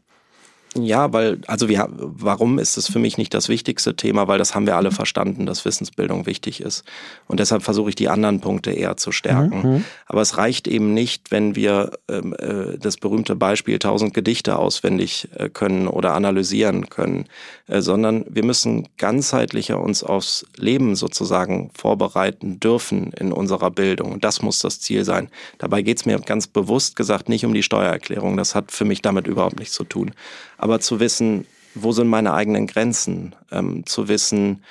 [0.85, 4.27] Ja, weil, also wir, warum ist es für mich nicht das wichtigste Thema?
[4.27, 6.83] Weil das haben wir alle verstanden, dass Wissensbildung wichtig ist.
[7.27, 9.61] Und deshalb versuche ich die anderen Punkte eher zu stärken.
[9.61, 9.83] Mhm.
[10.05, 15.29] Aber es reicht eben nicht, wenn wir ähm, äh, das berühmte Beispiel 1000 Gedichte auswendig
[15.35, 17.25] äh, können oder analysieren können,
[17.67, 24.11] äh, sondern wir müssen ganzheitlicher uns aufs Leben sozusagen vorbereiten dürfen in unserer Bildung.
[24.13, 25.29] Und das muss das Ziel sein.
[25.57, 28.37] Dabei geht es mir ganz bewusst gesagt nicht um die Steuererklärung.
[28.37, 30.11] Das hat für mich damit überhaupt nichts zu tun
[30.57, 34.63] aber zu wissen, wo sind meine eigenen Grenzen, ähm, zu wissen,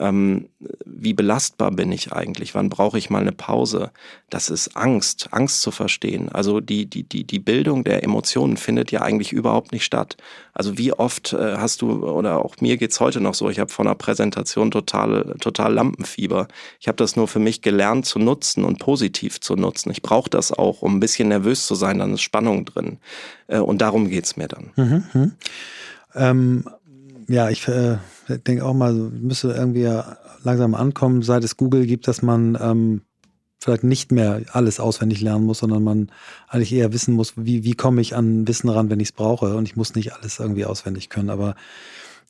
[0.00, 0.48] ähm,
[0.84, 3.90] wie belastbar bin ich eigentlich, wann brauche ich mal eine Pause.
[4.30, 6.30] Das ist Angst, Angst zu verstehen.
[6.30, 10.16] Also die, die, die, die Bildung der Emotionen findet ja eigentlich überhaupt nicht statt.
[10.54, 13.70] Also wie oft äh, hast du, oder auch mir geht's heute noch so, ich habe
[13.70, 16.48] vor einer Präsentation total, total Lampenfieber.
[16.80, 19.90] Ich habe das nur für mich gelernt zu nutzen und positiv zu nutzen.
[19.90, 22.98] Ich brauche das auch, um ein bisschen nervös zu sein, dann ist Spannung drin.
[23.48, 24.70] Äh, und darum geht's mir dann.
[24.76, 25.30] Mhm, mh.
[26.14, 26.64] ähm,
[27.28, 27.98] ja, ich äh,
[28.38, 29.88] denke auch mal, müsste irgendwie
[30.42, 33.02] langsam ankommen, seit es Google gibt, dass man ähm,
[33.58, 36.10] vielleicht nicht mehr alles auswendig lernen muss, sondern man
[36.48, 39.54] eigentlich eher wissen muss, wie, wie komme ich an Wissen ran, wenn ich es brauche.
[39.54, 41.30] Und ich muss nicht alles irgendwie auswendig können.
[41.30, 41.54] Aber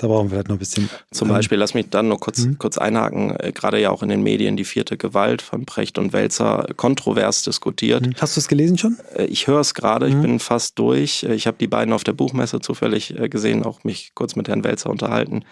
[0.01, 0.91] da brauchen wir vielleicht noch ein bisschen.
[1.13, 2.59] Zum ähm, Beispiel, lass mich dann noch kurz, mhm.
[2.59, 6.13] kurz einhaken, äh, gerade ja auch in den Medien die vierte Gewalt von Precht und
[6.13, 8.07] Welzer kontrovers diskutiert.
[8.07, 8.15] Mhm.
[8.19, 8.97] Hast du es gelesen schon?
[9.15, 10.13] Äh, ich höre es gerade, mhm.
[10.13, 11.23] ich bin fast durch.
[11.23, 14.65] Äh, ich habe die beiden auf der Buchmesse zufällig gesehen, auch mich kurz mit Herrn
[14.65, 15.45] Welzer unterhalten.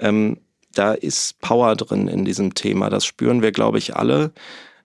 [0.00, 0.38] Ähm,
[0.74, 2.90] da ist Power drin in diesem Thema.
[2.90, 4.32] Das spüren wir, glaube ich, alle.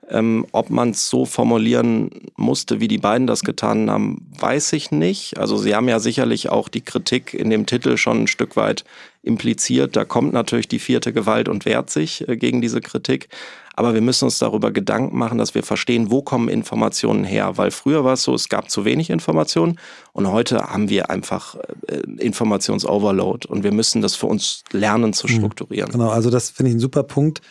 [0.10, 4.92] Ähm, ob man es so formulieren musste, wie die beiden das getan haben, weiß ich
[4.92, 5.40] nicht.
[5.40, 8.84] Also sie haben ja sicherlich auch die Kritik in dem Titel schon ein Stück weit
[9.24, 9.96] impliziert.
[9.96, 13.30] Da kommt natürlich die vierte Gewalt und wehrt sich äh, gegen diese Kritik.
[13.76, 17.58] Aber wir müssen uns darüber Gedanken machen, dass wir verstehen, wo kommen Informationen her.
[17.58, 19.80] Weil früher war es so, es gab zu wenig Informationen
[20.14, 21.56] und heute haben wir einfach
[21.88, 25.38] äh, Informationsoverload und wir müssen das für uns lernen zu hm.
[25.38, 25.92] strukturieren.
[25.92, 27.42] Genau, also das finde ich ein super Punkt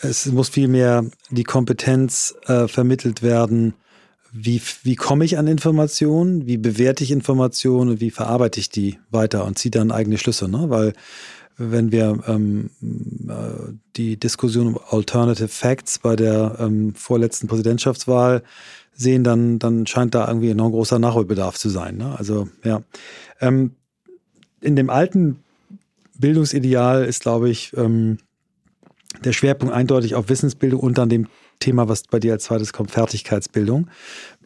[0.00, 3.74] es muss vielmehr die Kompetenz äh, vermittelt werden,
[4.32, 8.98] wie, wie komme ich an Informationen, wie bewerte ich Informationen und wie verarbeite ich die
[9.10, 10.48] weiter und ziehe dann eigene Schlüsse.
[10.48, 10.70] Ne?
[10.70, 10.92] Weil
[11.56, 12.70] wenn wir ähm,
[13.28, 18.42] äh, die Diskussion um Alternative Facts bei der ähm, vorletzten Präsidentschaftswahl
[18.92, 21.96] sehen, dann, dann scheint da irgendwie noch ein großer Nachholbedarf zu sein.
[21.98, 22.18] Ne?
[22.18, 22.82] Also ja.
[23.40, 23.76] Ähm,
[24.60, 25.44] in dem alten
[26.18, 28.18] Bildungsideal ist, glaube ich, ähm,
[29.22, 31.28] der Schwerpunkt eindeutig auf Wissensbildung und dann dem
[31.60, 33.88] Thema, was bei dir als zweites kommt, Fertigkeitsbildung.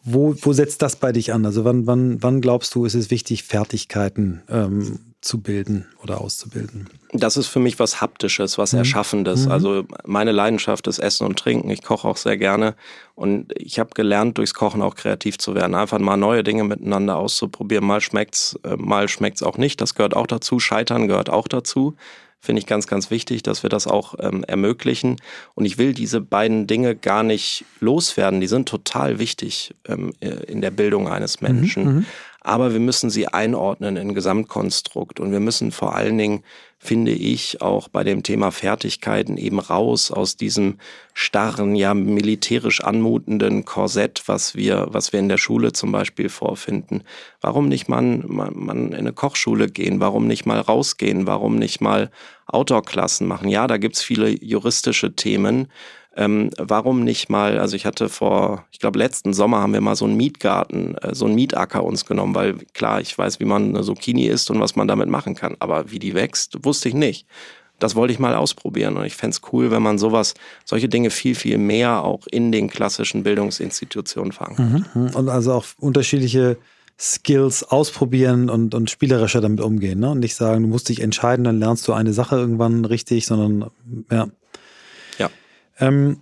[0.05, 1.45] Wo, wo setzt das bei dich an?
[1.45, 6.89] Also wann, wann, wann glaubst du, ist es wichtig, Fertigkeiten ähm, zu bilden oder auszubilden?
[7.13, 8.81] Das ist für mich was Haptisches, was mhm.
[8.81, 9.47] Erschaffendes.
[9.47, 9.53] Mhm.
[9.53, 11.71] Also meine Leidenschaft ist Essen und Trinken.
[11.71, 12.75] Ich koche auch sehr gerne
[13.15, 15.75] und ich habe gelernt, durchs Kochen auch kreativ zu werden.
[15.75, 17.85] Einfach mal neue Dinge miteinander auszuprobieren.
[17.85, 19.81] Mal schmeckt's, äh, mal schmeckt's auch nicht.
[19.81, 20.61] Das gehört auch dazu.
[20.61, 21.97] Scheitern gehört auch dazu.
[22.41, 25.17] Finde ich ganz, ganz wichtig, dass wir das auch ähm, ermöglichen.
[25.55, 28.41] Und ich will diese beiden Dinge gar nicht loswerden.
[28.41, 31.85] Die sind total wichtig ähm, äh, in der Bildung eines mhm, Menschen.
[31.85, 32.07] Mhm,
[32.49, 36.45] aber wir müssen sie einordnen in Gesamtkonstrukt und wir müssen vor allen Dingen,
[36.79, 40.79] finde ich, auch bei dem Thema Fertigkeiten eben raus aus diesem
[41.13, 47.03] starren, ja militärisch anmutenden Korsett, was wir, was wir in der Schule zum Beispiel vorfinden.
[47.43, 50.01] Warum nicht mal, man, man in eine Kochschule gehen?
[50.01, 51.27] Warum nicht mal rausgehen?
[51.27, 52.11] Warum nicht mal
[52.47, 53.49] Outdoor-Klassen machen?
[53.49, 55.69] Ja, da gibt's viele juristische Themen,
[56.19, 59.95] ähm, warum nicht mal, also ich hatte vor, ich glaube letzten Sommer haben wir mal
[59.95, 63.69] so einen Mietgarten, äh, so einen Mietacker uns genommen, weil klar, ich weiß, wie man
[63.69, 66.95] eine Zucchini isst und was man damit machen kann, aber wie die wächst, wusste ich
[66.95, 67.25] nicht.
[67.79, 71.11] Das wollte ich mal ausprobieren und ich fände es cool, wenn man sowas, solche Dinge
[71.11, 74.69] viel, viel mehr auch in den klassischen Bildungsinstitutionen verankert.
[74.95, 75.11] Mhm, mhm.
[75.15, 76.57] Und also auch unterschiedliche
[76.99, 80.01] Skills ausprobieren und, und spielerischer damit umgehen.
[80.01, 80.11] Ne?
[80.11, 83.71] Und nicht sagen, du musst dich entscheiden, dann lernst du eine Sache irgendwann richtig, sondern
[84.11, 84.27] ja,
[85.79, 86.21] ähm,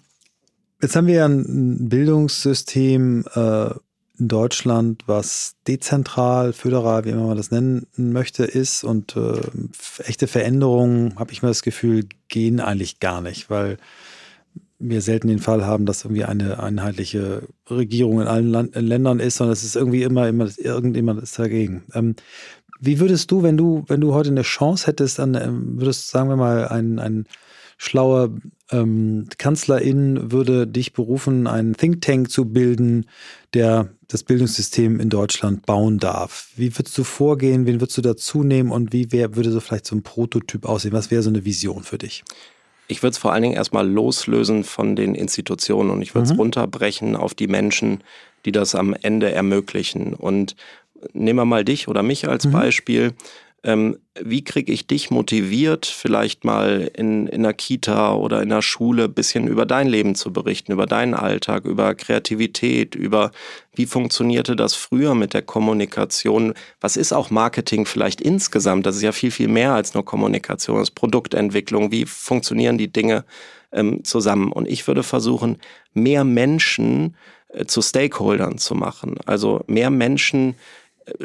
[0.80, 3.70] jetzt haben wir ja ein Bildungssystem äh,
[4.18, 8.82] in Deutschland, was dezentral, föderal, wie immer man das nennen möchte, ist.
[8.82, 9.40] Und äh,
[10.04, 13.76] echte Veränderungen, habe ich mir das Gefühl, gehen eigentlich gar nicht, weil
[14.78, 19.36] wir selten den Fall haben, dass irgendwie eine einheitliche Regierung in allen Land Ländern ist,
[19.36, 21.84] sondern es ist irgendwie immer, immer irgendjemand ist dagegen.
[21.94, 22.14] Ähm,
[22.80, 26.28] wie würdest du, wenn du, wenn du heute eine Chance hättest, dann ähm, würdest, sagen
[26.28, 27.26] wir mal, ein, ein
[27.78, 28.30] schlauer
[28.70, 33.06] ähm, Kanzlerin würde dich berufen, einen Think Tank zu bilden,
[33.54, 36.48] der das Bildungssystem in Deutschland bauen darf.
[36.56, 37.66] Wie würdest du vorgehen?
[37.66, 38.70] Wen würdest du dazu nehmen?
[38.70, 40.92] Und wie wär, würde so vielleicht so ein Prototyp aussehen?
[40.92, 42.24] Was wäre so eine Vision für dich?
[42.88, 46.32] Ich würde es vor allen Dingen erstmal loslösen von den Institutionen und ich würde es
[46.32, 46.40] mhm.
[46.40, 48.04] runterbrechen auf die Menschen,
[48.44, 50.14] die das am Ende ermöglichen.
[50.14, 50.54] Und
[51.12, 52.52] nehmen wir mal dich oder mich als mhm.
[52.52, 53.12] Beispiel
[53.62, 58.62] ähm, wie kriege ich dich motiviert, vielleicht mal in, in der Kita oder in der
[58.62, 63.32] Schule bisschen über dein Leben zu berichten, über deinen Alltag, über Kreativität, über
[63.74, 66.54] wie funktionierte das früher mit der Kommunikation?
[66.80, 68.86] Was ist auch Marketing vielleicht insgesamt?
[68.86, 71.90] Das ist ja viel, viel mehr als nur Kommunikation, das ist Produktentwicklung.
[71.90, 73.24] Wie funktionieren die Dinge
[73.72, 74.52] ähm, zusammen?
[74.52, 75.58] Und ich würde versuchen,
[75.92, 77.16] mehr Menschen
[77.48, 79.16] äh, zu Stakeholdern zu machen.
[79.26, 80.54] Also mehr Menschen
[81.06, 81.24] äh,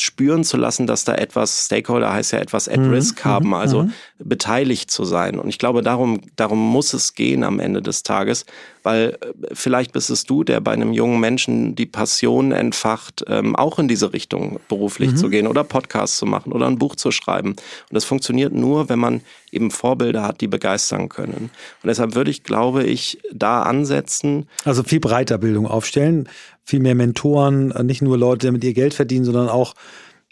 [0.00, 2.90] spüren zu lassen, dass da etwas, Stakeholder heißt ja etwas at mhm.
[2.90, 3.54] risk haben, mhm.
[3.54, 3.92] also mhm.
[4.18, 5.38] beteiligt zu sein.
[5.38, 8.46] Und ich glaube, darum, darum muss es gehen am Ende des Tages,
[8.82, 13.54] weil äh, vielleicht bist es du, der bei einem jungen Menschen die Passion entfacht, ähm,
[13.54, 15.16] auch in diese Richtung beruflich mhm.
[15.16, 17.50] zu gehen oder Podcasts zu machen oder ein Buch zu schreiben.
[17.50, 17.58] Und
[17.90, 19.20] das funktioniert nur, wenn man
[19.52, 21.50] eben Vorbilder hat, die begeistern können.
[21.82, 24.48] Und deshalb würde ich, glaube ich, da ansetzen.
[24.64, 26.28] Also viel breiter Bildung aufstellen,
[26.64, 29.74] viel mehr Mentoren, äh, nicht nur Leute, die mit ihr Geld verdienen, sondern auch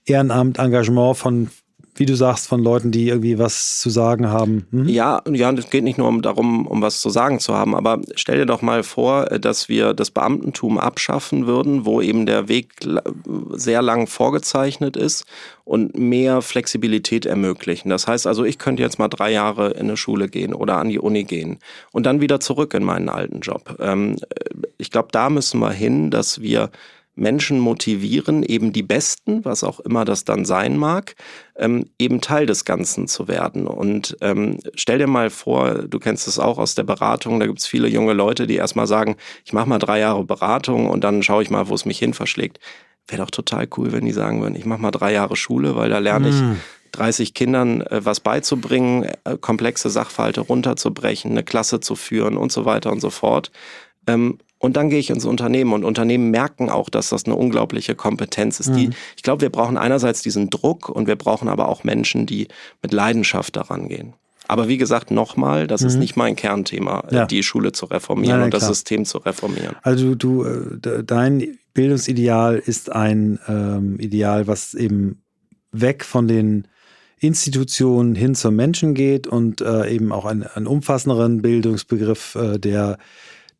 [0.04, 1.50] Ehrenamt, Engagement von
[2.01, 4.66] wie du sagst, von Leuten, die irgendwie was zu sagen haben.
[4.70, 4.88] Hm?
[4.88, 8.01] Ja, ja, es geht nicht nur um, darum, um was zu sagen zu haben, aber
[8.14, 12.70] stell dir doch mal vor, dass wir das Beamtentum abschaffen würden, wo eben der Weg
[13.53, 15.26] sehr lang vorgezeichnet ist
[15.64, 17.90] und mehr Flexibilität ermöglichen.
[17.90, 20.88] Das heißt also, ich könnte jetzt mal drei Jahre in eine Schule gehen oder an
[20.88, 21.59] die Uni gehen
[21.92, 23.76] und dann wieder zurück in meinen alten Job.
[23.78, 24.16] Ähm,
[24.78, 26.70] ich glaube, da müssen wir hin, dass wir
[27.20, 31.14] Menschen motivieren, eben die Besten, was auch immer das dann sein mag,
[31.56, 33.66] ähm, eben Teil des Ganzen zu werden.
[33.66, 37.60] Und ähm, stell dir mal vor, du kennst es auch aus der Beratung, da gibt
[37.60, 41.22] es viele junge Leute, die erstmal sagen, ich mache mal drei Jahre Beratung und dann
[41.22, 42.58] schaue ich mal, wo es mich hin verschlägt.
[43.06, 45.90] Wäre doch total cool, wenn die sagen würden, ich mache mal drei Jahre Schule, weil
[45.90, 46.56] da lerne ich mm.
[46.92, 52.64] 30 Kindern äh, was beizubringen, äh, komplexe Sachverhalte runterzubrechen, eine Klasse zu führen und so
[52.64, 53.50] weiter und so fort.
[54.06, 57.94] Ähm, und dann gehe ich ins Unternehmen und Unternehmen merken auch, dass das eine unglaubliche
[57.94, 58.68] Kompetenz ist.
[58.68, 58.76] Mhm.
[58.76, 62.46] Die, ich glaube, wir brauchen einerseits diesen Druck und wir brauchen aber auch Menschen, die
[62.82, 64.12] mit Leidenschaft daran gehen.
[64.48, 65.86] Aber wie gesagt, nochmal, das mhm.
[65.86, 67.24] ist nicht mein Kernthema, ja.
[67.24, 69.76] die Schule zu reformieren ja, und das System zu reformieren.
[69.82, 75.22] Also du, äh, dein Bildungsideal ist ein ähm, Ideal, was eben
[75.72, 76.68] weg von den
[77.18, 82.98] Institutionen hin zum Menschen geht und äh, eben auch einen, einen umfassenderen Bildungsbegriff, äh, der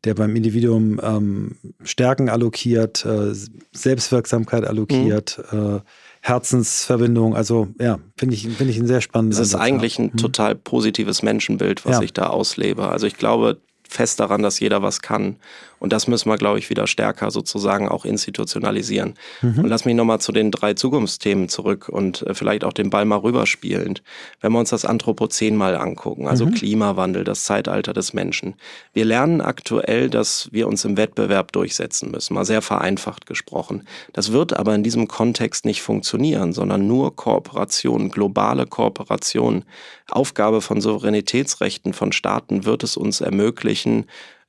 [0.05, 3.35] der beim Individuum ähm, Stärken allokiert, äh,
[3.73, 5.77] Selbstwirksamkeit allokiert, mhm.
[5.77, 5.81] äh,
[6.23, 7.35] Herzensverbindung.
[7.35, 9.39] Also ja, finde ich, finde ich ein sehr spannendes.
[9.39, 10.17] Es ist Ansatz, eigentlich ein mhm.
[10.17, 12.03] total positives Menschenbild, was ja.
[12.03, 12.89] ich da auslebe.
[12.89, 15.37] Also ich glaube fest daran, dass jeder was kann.
[15.81, 19.15] Und das müssen wir, glaube ich, wieder stärker sozusagen auch institutionalisieren.
[19.41, 19.61] Mhm.
[19.61, 23.07] Und lass mich nochmal zu den drei Zukunftsthemen zurück und äh, vielleicht auch den Ball
[23.07, 24.03] mal rüberspielend.
[24.41, 26.53] Wenn wir uns das Anthropozän mal angucken, also mhm.
[26.53, 28.55] Klimawandel, das Zeitalter des Menschen.
[28.93, 33.87] Wir lernen aktuell, dass wir uns im Wettbewerb durchsetzen müssen, mal sehr vereinfacht gesprochen.
[34.13, 39.65] Das wird aber in diesem Kontext nicht funktionieren, sondern nur Kooperation, globale Kooperation.
[40.11, 44.05] Aufgabe von Souveränitätsrechten von Staaten wird es uns ermöglichen,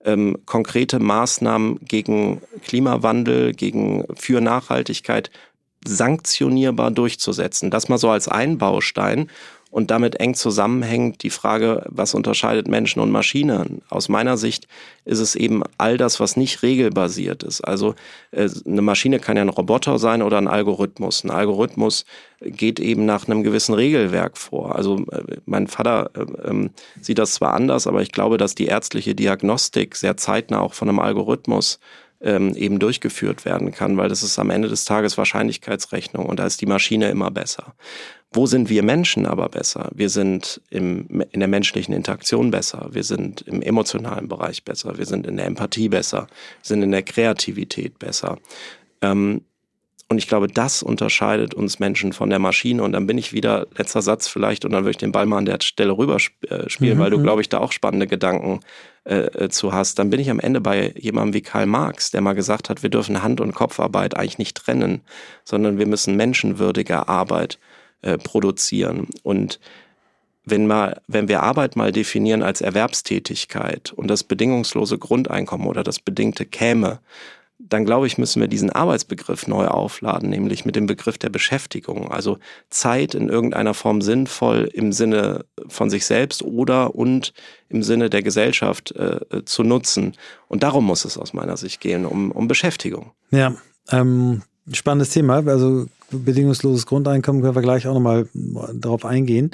[0.06, 5.32] ähm, konkrete Maßnahmen gegen Klimawandel, gegen für Nachhaltigkeit
[5.86, 7.72] sanktionierbar durchzusetzen.
[7.72, 9.30] Das mal so als ein Baustein.
[9.72, 13.82] Und damit eng zusammenhängt die Frage, was unterscheidet Menschen und Maschinen?
[13.89, 14.67] Aus meiner Sicht
[15.05, 17.61] ist es eben all das, was nicht regelbasiert ist.
[17.61, 17.95] Also
[18.32, 21.24] äh, eine Maschine kann ja ein Roboter sein oder ein Algorithmus.
[21.24, 22.05] Ein Algorithmus
[22.41, 24.76] geht eben nach einem gewissen Regelwerk vor.
[24.76, 28.65] Also äh, mein Vater äh, ähm, sieht das zwar anders, aber ich glaube, dass die
[28.65, 31.80] ärztliche Diagnostik sehr zeitnah auch von einem Algorithmus
[32.22, 36.45] ähm, eben durchgeführt werden kann, weil das ist am Ende des Tages Wahrscheinlichkeitsrechnung und da
[36.45, 37.74] ist die Maschine immer besser.
[38.34, 39.90] Wo sind wir Menschen aber besser?
[39.94, 45.06] Wir sind im, in der menschlichen Interaktion besser, wir sind im emotionalen Bereich besser, wir
[45.06, 48.38] sind in der Empathie besser, wir sind in der Kreativität besser.
[49.02, 49.42] Ähm,
[50.12, 52.84] und ich glaube, das unterscheidet uns Menschen von der Maschine.
[52.84, 55.38] Und dann bin ich wieder, letzter Satz vielleicht, und dann würde ich den Ball mal
[55.38, 57.00] an der Stelle rüberspielen, äh, mhm.
[57.00, 57.24] weil du, mhm.
[57.24, 58.60] glaube ich, da auch spannende Gedanken
[59.06, 60.00] äh, äh, zu hast.
[60.00, 62.90] Dann bin ich am Ende bei jemandem wie Karl Marx, der mal gesagt hat, wir
[62.90, 65.00] dürfen Hand- und Kopfarbeit eigentlich nicht trennen,
[65.46, 67.58] sondern wir müssen menschenwürdige Arbeit
[68.02, 69.08] äh, produzieren.
[69.24, 69.60] Und
[70.45, 75.99] wenn, mal, wenn wir Arbeit mal definieren als Erwerbstätigkeit und das bedingungslose Grundeinkommen oder das
[75.99, 76.99] bedingte käme,
[77.60, 82.12] dann glaube ich, müssen wir diesen Arbeitsbegriff neu aufladen, nämlich mit dem Begriff der Beschäftigung.
[82.12, 82.39] Also
[82.70, 87.34] Zeit in irgendeiner Form sinnvoll im Sinne von sich selbst oder und
[87.70, 90.14] im Sinne der Gesellschaft äh, zu nutzen.
[90.47, 93.12] Und darum muss es aus meiner Sicht gehen, um, um Beschäftigung.
[93.30, 93.56] Ja,
[93.91, 94.41] ähm,
[94.72, 95.45] spannendes Thema.
[95.47, 98.28] Also bedingungsloses Grundeinkommen können wir gleich auch nochmal
[98.74, 99.51] darauf eingehen.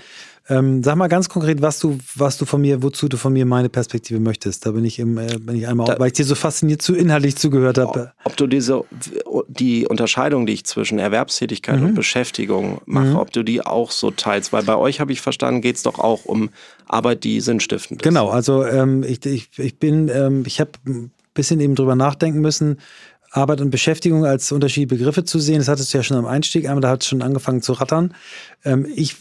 [0.50, 3.46] Ähm, sag mal ganz konkret, was du, was du von mir, wozu du von mir
[3.46, 4.66] meine Perspektive möchtest.
[4.66, 6.96] Da bin ich im, äh, bin ich einmal, da, weil ich dir so fasziniert zu
[6.96, 8.14] inhaltlich zugehört habe.
[8.24, 8.86] Ob du diese,
[9.50, 11.88] die Unterscheidung, die ich zwischen Erwerbstätigkeit mhm.
[11.88, 13.16] und Beschäftigung mache, mhm.
[13.18, 16.00] ob du die auch so teilst, weil bei euch habe ich verstanden, geht es doch
[16.00, 16.50] auch um
[16.88, 18.04] Arbeit, die sinnstiftend ist.
[18.06, 22.40] Genau, also ähm, ich, ich, ich bin, ähm, ich habe ein bisschen eben drüber nachdenken
[22.40, 22.78] müssen,
[23.38, 25.60] Arbeit und Beschäftigung als unterschiedliche Begriffe zu sehen.
[25.60, 28.14] Das hattest du ja schon am Einstieg einmal, da hat es schon angefangen zu rattern.
[28.66, 29.16] Ähm, ich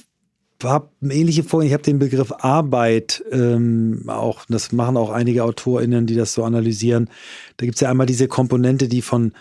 [0.62, 1.67] habe ähnliche Folgen.
[1.67, 6.45] Ich habe den Begriff Arbeit ähm, auch, das machen auch einige AutorInnen, die das so
[6.45, 7.11] analysieren.
[7.59, 9.33] Da gibt es ja einmal diese Komponente, die von,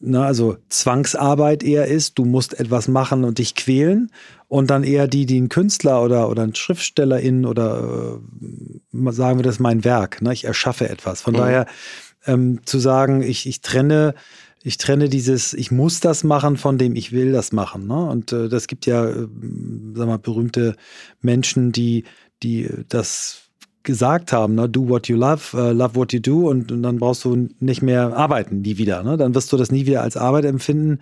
[0.00, 4.10] na, also Zwangsarbeit eher ist, du musst etwas machen und dich quälen.
[4.48, 8.18] Und dann eher die, die ein Künstler oder, oder ein SchriftstellerIn oder
[8.92, 10.22] äh, sagen wir, das ist mein Werk.
[10.22, 10.32] Ne?
[10.32, 11.20] Ich erschaffe etwas.
[11.20, 11.38] Von mhm.
[11.38, 11.66] daher
[12.26, 14.14] ähm, zu sagen, ich, ich trenne
[14.62, 17.86] ich trenne dieses, ich muss das machen, von dem ich will das machen.
[17.86, 18.06] Ne?
[18.06, 19.26] Und äh, das gibt ja, äh,
[19.94, 20.76] sag mal, berühmte
[21.22, 22.04] Menschen, die,
[22.42, 23.48] die das
[23.82, 24.68] gesagt haben, ne?
[24.68, 27.80] do what you love, uh, love what you do und, und, dann brauchst du nicht
[27.80, 29.02] mehr arbeiten, nie wieder.
[29.02, 29.16] Ne?
[29.16, 30.98] Dann wirst du das nie wieder als Arbeit empfinden.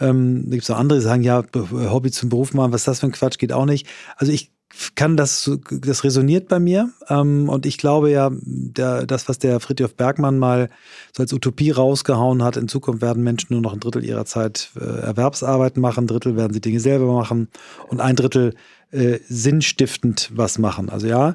[0.00, 2.88] Ähm, da gibt es auch andere, die sagen, ja, Hobby zum Beruf machen, was ist
[2.88, 3.86] das für ein Quatsch, geht auch nicht.
[4.16, 4.53] Also ich
[4.94, 6.90] kann das, das resoniert bei mir.
[7.08, 10.70] Ähm, und ich glaube ja, das, was der Friedhof Bergmann mal
[11.16, 14.70] so als Utopie rausgehauen hat, in Zukunft werden Menschen nur noch ein Drittel ihrer Zeit
[14.76, 17.48] äh, Erwerbsarbeit machen, ein Drittel werden sie Dinge selber machen
[17.88, 18.54] und ein Drittel
[18.90, 20.88] äh, sinnstiftend was machen.
[20.88, 21.34] Also ja,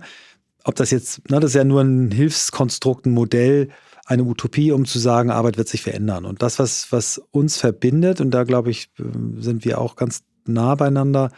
[0.64, 3.70] ob das jetzt, na, das ist ja nur ein Hilfskonstrukt, ein Modell,
[4.06, 6.26] eine Utopie, um zu sagen, Arbeit wird sich verändern.
[6.26, 9.04] Und das, was, was uns verbindet, und da glaube ich, äh,
[9.40, 11.32] sind wir auch ganz nah beieinander,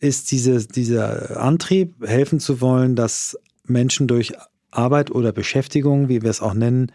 [0.00, 4.34] ist diese, dieser Antrieb, helfen zu wollen, dass Menschen durch
[4.70, 6.92] Arbeit oder Beschäftigung, wie wir es auch nennen,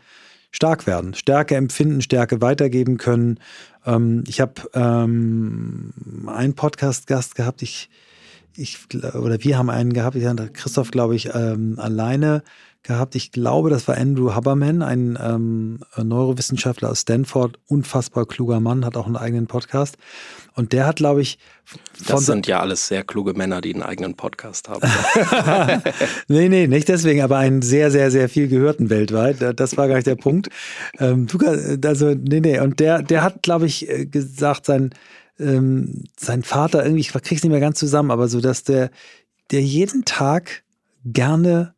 [0.51, 3.39] stark werden, Stärke empfinden, Stärke weitergeben können.
[3.85, 5.93] Ähm, ich habe ähm,
[6.27, 7.89] einen Podcast-Gast gehabt, ich,
[8.55, 12.43] ich, oder wir haben einen gehabt, ich hatte Christoph, glaube ich, ähm, alleine
[12.83, 13.15] gehabt.
[13.15, 18.97] Ich glaube, das war Andrew Haberman, ein ähm, Neurowissenschaftler aus Stanford, unfassbar kluger Mann, hat
[18.97, 19.97] auch einen eigenen Podcast.
[20.53, 21.37] Und der hat, glaube ich.
[22.07, 24.81] Das sind ja alles sehr kluge Männer, die einen eigenen Podcast haben.
[26.27, 29.37] nee, nee, nicht deswegen, aber einen sehr, sehr, sehr viel gehörten weltweit.
[29.57, 30.49] Das war gar nicht der Punkt.
[30.99, 31.27] Ähm,
[31.85, 32.59] also, nee, nee.
[32.59, 34.89] Und der, der hat, glaube ich, äh, gesagt, sein,
[35.39, 38.91] ähm, sein Vater, irgendwie, ich krieg's nicht mehr ganz zusammen, aber so, dass der,
[39.51, 40.63] der jeden Tag
[41.05, 41.73] gerne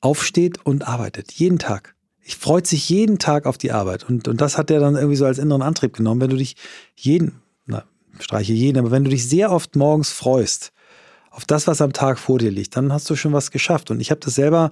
[0.00, 1.32] aufsteht und arbeitet.
[1.32, 1.94] Jeden Tag.
[2.22, 4.08] Ich freut sich jeden Tag auf die Arbeit.
[4.08, 6.20] Und, und das hat er dann irgendwie so als inneren Antrieb genommen.
[6.20, 6.56] Wenn du dich
[6.96, 7.40] jeden,
[8.20, 10.72] streiche jeden, aber wenn du dich sehr oft morgens freust
[11.30, 13.90] auf das, was am Tag vor dir liegt, dann hast du schon was geschafft.
[13.90, 14.70] Und ich habe das selber,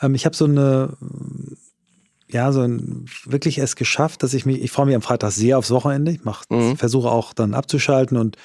[0.00, 0.96] ähm, ich habe so eine
[2.32, 5.58] ja, so ein, wirklich es geschafft, dass ich mich, ich freue mich am Freitag sehr
[5.58, 6.12] aufs Wochenende.
[6.12, 6.76] Ich mach, mhm.
[6.76, 8.36] versuche auch dann abzuschalten und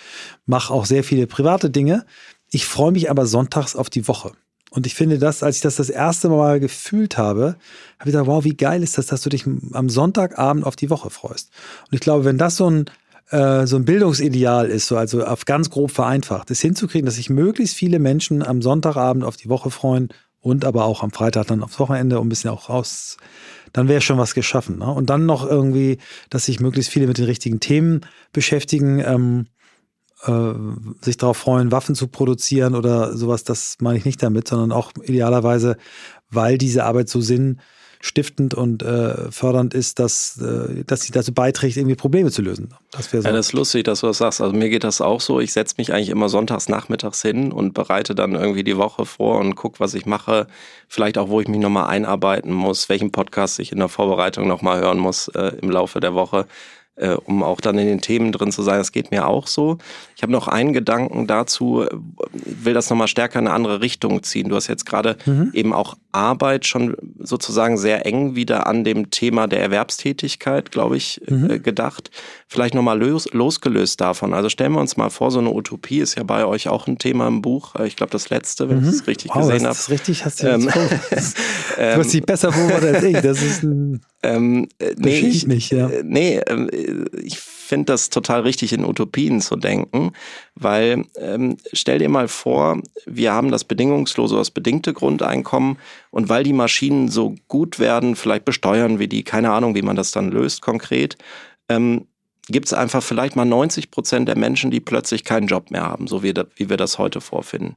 [0.45, 2.05] mache auch sehr viele private Dinge.
[2.49, 4.31] Ich freue mich aber sonntags auf die Woche.
[4.71, 7.55] Und ich finde das, als ich das das erste Mal gefühlt habe,
[7.99, 10.89] habe ich gesagt, wow, wie geil ist das, dass du dich am Sonntagabend auf die
[10.89, 11.51] Woche freust.
[11.83, 12.85] Und ich glaube, wenn das so ein,
[13.29, 17.29] äh, so ein Bildungsideal ist, so also auf ganz grob vereinfacht, es hinzukriegen, dass sich
[17.29, 20.09] möglichst viele Menschen am Sonntagabend auf die Woche freuen
[20.39, 23.17] und aber auch am Freitag dann aufs Wochenende, um ein bisschen auch raus,
[23.73, 24.77] dann wäre schon was geschaffen.
[24.77, 24.85] Ne?
[24.85, 25.97] Und dann noch irgendwie,
[26.29, 28.01] dass sich möglichst viele mit den richtigen Themen
[28.31, 28.99] beschäftigen.
[28.99, 29.47] Ähm,
[30.25, 30.53] äh,
[31.01, 34.91] sich darauf freuen, Waffen zu produzieren oder sowas, das meine ich nicht damit, sondern auch
[35.03, 35.77] idealerweise,
[36.29, 37.21] weil diese Arbeit so
[38.05, 42.69] sinnstiftend und äh, fördernd ist, dass, äh, dass sie dazu beiträgt, irgendwie Probleme zu lösen.
[42.91, 43.17] Das so.
[43.17, 44.41] Ja, das ist lustig, dass du das sagst.
[44.41, 45.39] Also mir geht das auch so.
[45.39, 49.39] Ich setze mich eigentlich immer sonntags nachmittags hin und bereite dann irgendwie die Woche vor
[49.39, 50.47] und gucke, was ich mache.
[50.87, 54.79] Vielleicht auch, wo ich mich nochmal einarbeiten muss, welchen Podcast ich in der Vorbereitung nochmal
[54.79, 56.45] hören muss äh, im Laufe der Woche
[56.97, 58.77] äh, um auch dann in den Themen drin zu sein.
[58.77, 59.77] Das geht mir auch so.
[60.15, 61.85] Ich habe noch einen Gedanken dazu,
[62.31, 64.49] will das nochmal stärker in eine andere Richtung ziehen.
[64.49, 65.51] Du hast jetzt gerade mhm.
[65.53, 71.21] eben auch Arbeit schon sozusagen sehr eng wieder an dem Thema der Erwerbstätigkeit, glaube ich,
[71.27, 71.49] mhm.
[71.49, 72.09] äh, gedacht.
[72.47, 74.33] Vielleicht nochmal los, losgelöst davon.
[74.33, 76.97] Also stellen wir uns mal vor, so eine Utopie ist ja bei euch auch ein
[76.97, 77.75] Thema im Buch.
[77.75, 78.89] Äh, ich glaube, das letzte, wenn mhm.
[78.89, 79.75] ich es richtig wow, gesehen habe.
[79.75, 80.61] Das ist richtig, hast du ähm,
[81.77, 83.17] Du hast dich besser vorbereitet als ich.
[83.17, 85.89] Das ist ein ähm, nee, ich, mich, ja.
[86.03, 86.69] nee, ähm,
[87.21, 90.11] ich finde das total richtig, in Utopien zu denken,
[90.55, 95.77] weil ähm, stell dir mal vor, wir haben das bedingungslose, das bedingte Grundeinkommen
[96.11, 99.95] und weil die Maschinen so gut werden, vielleicht besteuern wir die, keine Ahnung, wie man
[99.95, 101.17] das dann löst konkret,
[101.69, 102.07] ähm,
[102.47, 106.07] gibt es einfach vielleicht mal 90 Prozent der Menschen, die plötzlich keinen Job mehr haben,
[106.07, 107.75] so wie, wie wir das heute vorfinden.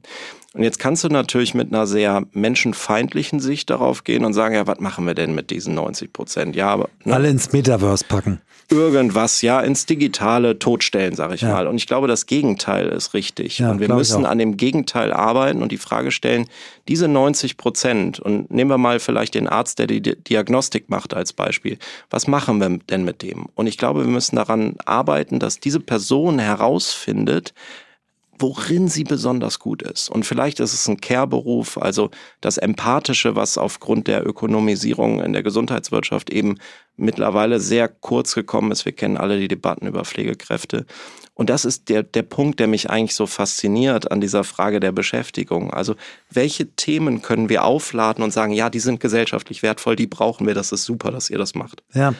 [0.53, 4.65] Und jetzt kannst du natürlich mit einer sehr menschenfeindlichen Sicht darauf gehen und sagen, ja,
[4.65, 6.55] was machen wir denn mit diesen 90 Prozent?
[6.55, 7.13] Ja, aber, ne?
[7.13, 8.41] Alle ins Metaverse packen
[8.71, 11.51] irgendwas ja ins Digitale totstellen, sage ich ja.
[11.51, 11.67] mal.
[11.67, 13.59] Und ich glaube, das Gegenteil ist richtig.
[13.59, 16.45] Ja, und wir müssen an dem Gegenteil arbeiten und die Frage stellen,
[16.87, 21.33] diese 90 Prozent, und nehmen wir mal vielleicht den Arzt, der die Diagnostik macht als
[21.33, 21.77] Beispiel,
[22.09, 23.47] was machen wir denn mit dem?
[23.55, 27.53] Und ich glaube, wir müssen daran arbeiten, dass diese Person herausfindet,
[28.39, 30.09] worin sie besonders gut ist.
[30.09, 32.09] Und vielleicht ist es ein Care-Beruf, also
[32.41, 36.57] das Empathische, was aufgrund der Ökonomisierung in der Gesundheitswirtschaft eben
[36.99, 38.85] mittlerweile sehr kurz gekommen ist.
[38.85, 40.85] Wir kennen alle die Debatten über Pflegekräfte.
[41.39, 44.91] Und das ist der, der Punkt, der mich eigentlich so fasziniert an dieser Frage der
[44.91, 45.73] Beschäftigung.
[45.73, 45.95] Also
[46.29, 50.53] welche Themen können wir aufladen und sagen, ja, die sind gesellschaftlich wertvoll, die brauchen wir,
[50.53, 51.81] das ist super, dass ihr das macht.
[51.93, 52.13] Ja,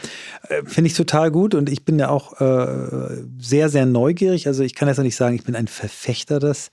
[0.48, 4.48] äh, finde ich total gut und ich bin ja auch äh, sehr, sehr neugierig.
[4.48, 6.72] Also ich kann jetzt noch nicht sagen, ich bin ein Verfechter des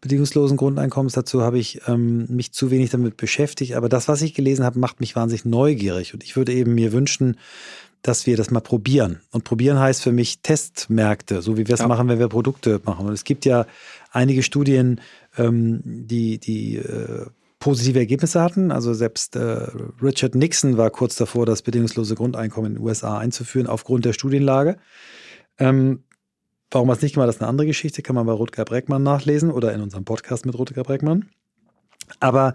[0.00, 1.12] bedingungslosen Grundeinkommens.
[1.12, 3.74] Dazu habe ich ähm, mich zu wenig damit beschäftigt.
[3.74, 6.14] Aber das, was ich gelesen habe, macht mich wahnsinnig neugierig.
[6.14, 7.36] Und ich würde eben mir wünschen,
[8.02, 9.20] dass wir das mal probieren.
[9.32, 11.88] Und probieren heißt für mich Testmärkte, so wie wir es ja.
[11.88, 13.06] machen, wenn wir Produkte machen.
[13.06, 13.66] Und es gibt ja
[14.12, 15.00] einige Studien,
[15.36, 17.26] ähm, die, die äh,
[17.58, 18.70] positive Ergebnisse hatten.
[18.70, 19.66] Also selbst äh,
[20.02, 24.76] Richard Nixon war kurz davor, das bedingungslose Grundeinkommen in den USA einzuführen, aufgrund der Studienlage.
[25.58, 26.04] Ähm,
[26.70, 29.50] warum es nicht gemacht hat, ist eine andere Geschichte, kann man bei Rutger Breckmann nachlesen
[29.50, 31.28] oder in unserem Podcast mit Rutger Breckmann.
[32.20, 32.54] Aber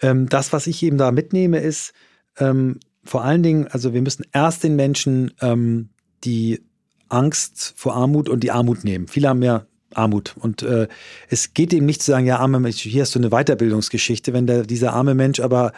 [0.00, 1.92] ähm, das, was ich eben da mitnehme, ist,
[2.38, 5.90] ähm, vor allen Dingen, also wir müssen erst den Menschen ähm,
[6.24, 6.62] die
[7.08, 9.08] Angst vor Armut und die Armut nehmen.
[9.08, 10.34] Viele haben ja Armut.
[10.38, 10.88] Und äh,
[11.28, 14.32] es geht eben nicht zu sagen, ja, arme Mensch, hier hast du eine Weiterbildungsgeschichte.
[14.32, 15.72] Wenn der, dieser arme Mensch aber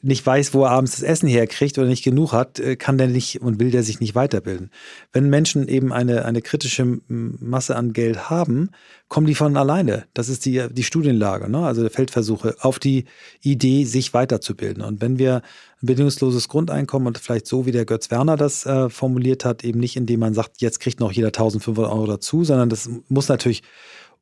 [0.00, 3.08] nicht weiß, wo er abends das Essen herkriegt oder nicht genug hat, äh, kann der
[3.08, 4.70] nicht und will der sich nicht weiterbilden.
[5.12, 8.70] Wenn Menschen eben eine, eine kritische Masse an Geld haben,
[9.08, 10.06] kommen die von alleine.
[10.14, 11.58] Das ist die, die Studienlage, ne?
[11.66, 13.04] also der Feldversuche, auf die
[13.42, 14.82] Idee, sich weiterzubilden.
[14.82, 15.42] Und wenn wir
[15.82, 19.78] ein bedingungsloses Grundeinkommen und vielleicht so, wie der Götz Werner das äh, formuliert hat, eben
[19.78, 23.62] nicht, indem man sagt, jetzt kriegt noch jeder 1500 Euro dazu, sondern das muss natürlich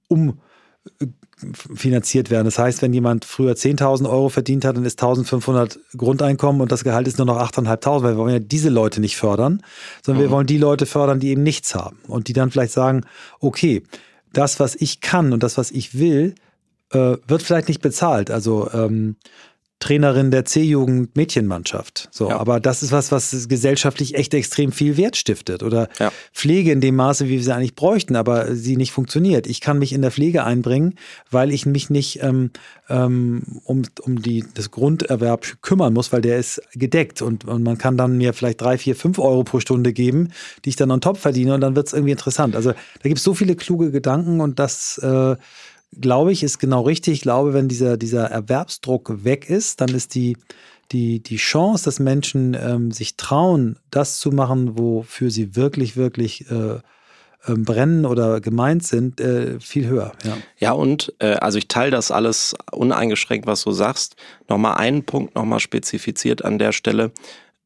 [0.09, 0.41] um
[1.75, 2.45] finanziert werden.
[2.45, 6.85] Das heißt, wenn jemand früher 10.000 Euro verdient hat, dann ist 1.500 Grundeinkommen und das
[6.85, 9.63] Gehalt ist nur noch 8.500, weil wir wollen ja diese Leute nicht fördern,
[10.03, 10.29] sondern mhm.
[10.29, 13.03] wir wollen die Leute fördern, die eben nichts haben und die dann vielleicht sagen,
[13.41, 13.83] okay,
[14.33, 16.35] das, was ich kann und das, was ich will,
[16.93, 18.31] äh, wird vielleicht nicht bezahlt.
[18.31, 19.17] Also ähm,
[19.81, 22.09] Trainerin der C-Jugend Mädchenmannschaft.
[22.13, 22.39] So, ja.
[22.39, 25.63] aber das ist was, was gesellschaftlich echt extrem viel Wert stiftet.
[25.63, 26.13] Oder ja.
[26.35, 29.47] Pflege in dem Maße, wie wir sie eigentlich bräuchten, aber sie nicht funktioniert.
[29.47, 30.97] Ich kann mich in der Pflege einbringen,
[31.31, 32.51] weil ich mich nicht ähm,
[32.91, 37.79] ähm, um, um die, das Grunderwerb kümmern muss, weil der ist gedeckt und, und man
[37.79, 40.29] kann dann mir vielleicht drei, vier, fünf Euro pro Stunde geben,
[40.65, 42.55] die ich dann on top verdiene und dann wird es irgendwie interessant.
[42.55, 45.37] Also da gibt es so viele kluge Gedanken und das äh,
[45.99, 47.15] glaube ich, ist genau richtig.
[47.15, 50.37] Ich glaube, wenn dieser, dieser Erwerbsdruck weg ist, dann ist die
[50.93, 56.51] die, die Chance, dass Menschen ähm, sich trauen, das zu machen, wofür sie wirklich, wirklich
[56.51, 56.81] äh,
[57.47, 60.13] ähm, brennen oder gemeint sind, äh, viel höher.
[60.25, 64.17] Ja, ja und äh, also ich teile das alles uneingeschränkt, was du sagst.
[64.49, 67.13] Nochmal einen Punkt nochmal spezifiziert an der Stelle.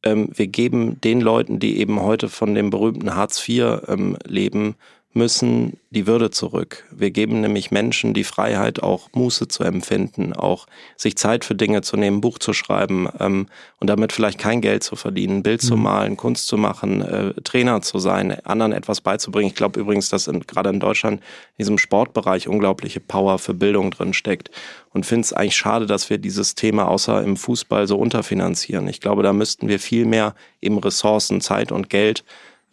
[0.03, 4.75] Ähm, wir geben den Leuten, die eben heute von dem berühmten Hartz IV ähm, leben,
[5.15, 6.83] müssen die Würde zurück.
[6.91, 11.81] Wir geben nämlich Menschen die Freiheit, auch Muße zu empfinden, auch sich Zeit für Dinge
[11.81, 13.47] zu nehmen, Buch zu schreiben ähm,
[13.79, 15.67] und damit vielleicht kein Geld zu verdienen, Bild mhm.
[15.67, 19.47] zu malen, Kunst zu machen, äh, Trainer zu sein, anderen etwas beizubringen.
[19.47, 24.13] Ich glaube übrigens, dass gerade in Deutschland in diesem Sportbereich unglaubliche Power für Bildung drin
[24.13, 24.51] steckt
[24.91, 28.89] und finde es eigentlich schade, dass wir dieses Thema außer im Fußball so unterfinanzieren.
[28.89, 32.25] Ich glaube, da müssten wir viel mehr eben Ressourcen, Zeit und Geld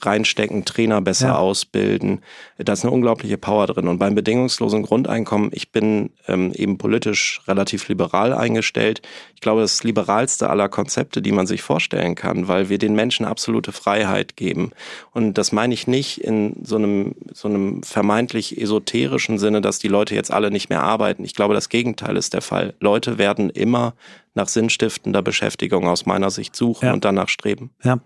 [0.05, 1.37] reinstecken, Trainer besser ja.
[1.37, 2.21] ausbilden.
[2.59, 3.89] Da ist eine unglaubliche Power drin.
[3.89, 9.03] Und beim bedingungslosen Grundeinkommen, ich bin ähm, eben politisch relativ liberal eingestellt.
[9.43, 12.95] Ich glaube, das, das liberalste aller Konzepte, die man sich vorstellen kann, weil wir den
[12.95, 14.71] Menschen absolute Freiheit geben.
[15.11, 19.89] Und das meine ich nicht in so einem, so einem vermeintlich esoterischen Sinne, dass die
[19.89, 21.25] Leute jetzt alle nicht mehr arbeiten.
[21.25, 22.75] Ich glaube, das Gegenteil ist der Fall.
[22.79, 23.95] Leute werden immer
[24.35, 26.93] nach sinnstiftender Beschäftigung aus meiner Sicht suchen ja.
[26.93, 27.71] und danach streben.
[27.83, 27.99] Ja,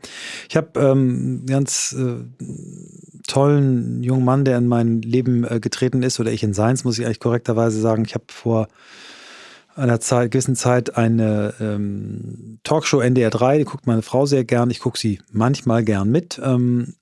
[0.49, 2.24] ich habe ähm, ganz äh,
[3.28, 6.99] tollen jungen Mann, der in mein Leben äh, getreten ist, oder ich in seins, muss
[6.99, 8.07] ich eigentlich korrekterweise sagen.
[8.07, 8.68] Ich habe vor
[9.77, 14.70] einer Zeit, gewissen Zeit eine ähm, Talkshow NDR 3, die guckt meine Frau sehr gern,
[14.70, 16.41] ich gucke sie manchmal gern mit.
[16.43, 16.95] Ähm,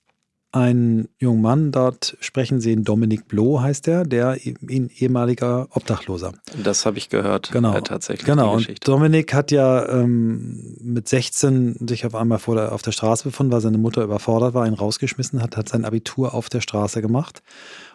[0.55, 6.33] einen jungen Mann dort sprechen sehen, Dominik Bloh heißt er, der ein ehemaliger Obdachloser.
[6.63, 7.51] Das habe ich gehört.
[7.51, 8.25] Genau, äh, tatsächlich.
[8.25, 8.55] Genau.
[8.55, 13.25] Und Dominik hat ja ähm, mit 16 sich auf einmal vor der, auf der Straße
[13.25, 17.03] befunden, weil seine Mutter überfordert war, ihn rausgeschmissen hat, hat sein Abitur auf der Straße
[17.03, 17.43] gemacht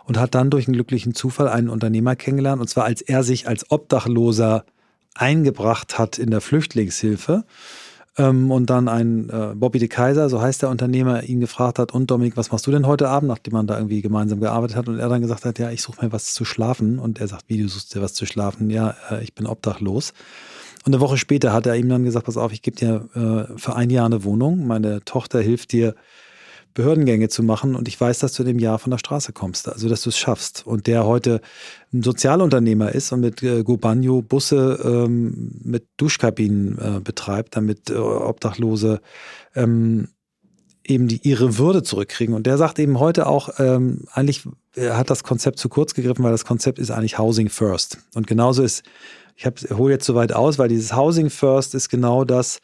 [0.04, 2.60] und hat dann durch einen glücklichen Zufall einen Unternehmer kennengelernt.
[2.60, 4.66] Und zwar als er sich als Obdachloser
[5.16, 7.46] eingebracht hat in der Flüchtlingshilfe
[8.20, 11.94] ähm, und dann ein äh, Bobby de Kaiser, so heißt der Unternehmer, ihn gefragt hat,
[11.94, 14.90] und Dominik, was machst du denn heute Abend, nachdem man da irgendwie gemeinsam gearbeitet hat?
[14.90, 17.00] Und er dann gesagt hat, ja, ich suche mir was zu schlafen.
[17.00, 18.70] Und er sagt, wie, du suchst dir was zu schlafen?
[18.70, 20.14] Ja, äh, ich bin obdachlos.
[20.86, 23.58] Und eine Woche später hat er ihm dann gesagt, pass auf, ich gebe dir äh,
[23.58, 24.68] für ein Jahr eine Wohnung.
[24.68, 25.96] Meine Tochter hilft dir
[26.80, 29.68] Behördengänge zu machen und ich weiß, dass du in dem Jahr von der Straße kommst,
[29.68, 30.66] also dass du es schaffst.
[30.66, 31.42] Und der heute
[31.92, 37.96] ein Sozialunternehmer ist und mit äh, Gobanyo Busse ähm, mit Duschkabinen äh, betreibt, damit äh,
[37.96, 39.02] Obdachlose
[39.56, 40.08] ähm,
[40.86, 42.34] eben die, ihre Würde zurückkriegen.
[42.34, 46.32] Und der sagt eben heute auch, ähm, eigentlich hat das Konzept zu kurz gegriffen, weil
[46.32, 47.98] das Konzept ist eigentlich Housing First.
[48.16, 48.84] Und genauso ist,
[49.36, 52.60] ich hole jetzt so weit aus, weil dieses Housing First ist genau das,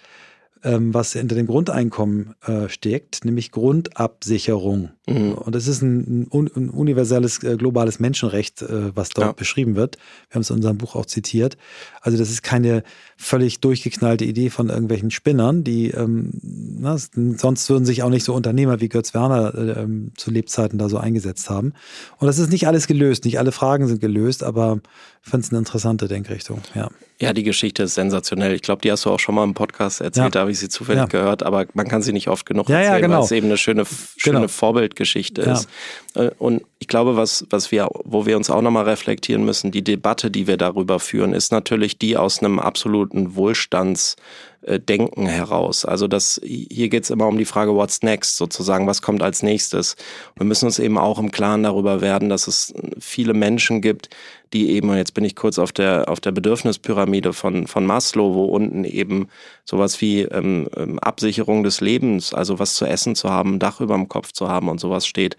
[0.64, 4.90] was hinter dem Grundeinkommen äh, steckt, nämlich Grundabsicherung.
[5.08, 5.34] Mhm.
[5.34, 9.32] Und das ist ein, ein, ein universelles äh, globales Menschenrecht, äh, was dort ja.
[9.34, 9.98] beschrieben wird.
[10.30, 11.58] Wir haben es in unserem Buch auch zitiert.
[12.02, 12.84] Also das ist keine
[13.16, 18.34] völlig durchgeknallte Idee von irgendwelchen Spinnern, die ähm, na, sonst würden sich auch nicht so
[18.34, 21.74] Unternehmer wie Götz Werner äh, ähm, zu Lebzeiten da so eingesetzt haben.
[22.18, 24.80] Und das ist nicht alles gelöst, nicht alle Fragen sind gelöst, aber
[25.26, 26.62] ich finde es eine interessante Denkrichtung.
[26.76, 26.90] Ja.
[27.20, 28.54] Ja, die Geschichte ist sensationell.
[28.54, 30.30] Ich glaube, die hast du auch schon mal im Podcast erzählt, ja.
[30.30, 31.06] da habe ich sie zufällig ja.
[31.08, 33.18] gehört, aber man kann sie nicht oft genug ja, erzählen, ja, genau.
[33.18, 33.86] weil es eben eine schöne,
[34.18, 34.48] schöne genau.
[34.50, 35.70] Vorbildgeschichte ist.
[36.14, 39.84] Äh, und ich glaube, was, was wir, wo wir uns auch nochmal reflektieren müssen, die
[39.84, 44.16] Debatte, die wir darüber führen, ist natürlich die aus einem absoluten Wohlstands-
[44.66, 44.80] äh,
[45.16, 45.86] heraus.
[45.86, 49.44] Also das, hier geht es immer um die Frage, what's next sozusagen, was kommt als
[49.44, 49.96] nächstes.
[50.36, 54.10] Wir müssen uns eben auch im Klaren darüber werden, dass es viele Menschen gibt,
[54.54, 58.34] die eben, und jetzt bin ich kurz auf der, auf der Bedürfnispyramide von, von Maslow,
[58.34, 59.28] wo unten eben
[59.66, 63.96] sowas wie ähm, ähm Absicherung des Lebens, also was zu essen zu haben, Dach über
[63.96, 65.38] dem Kopf zu haben und sowas steht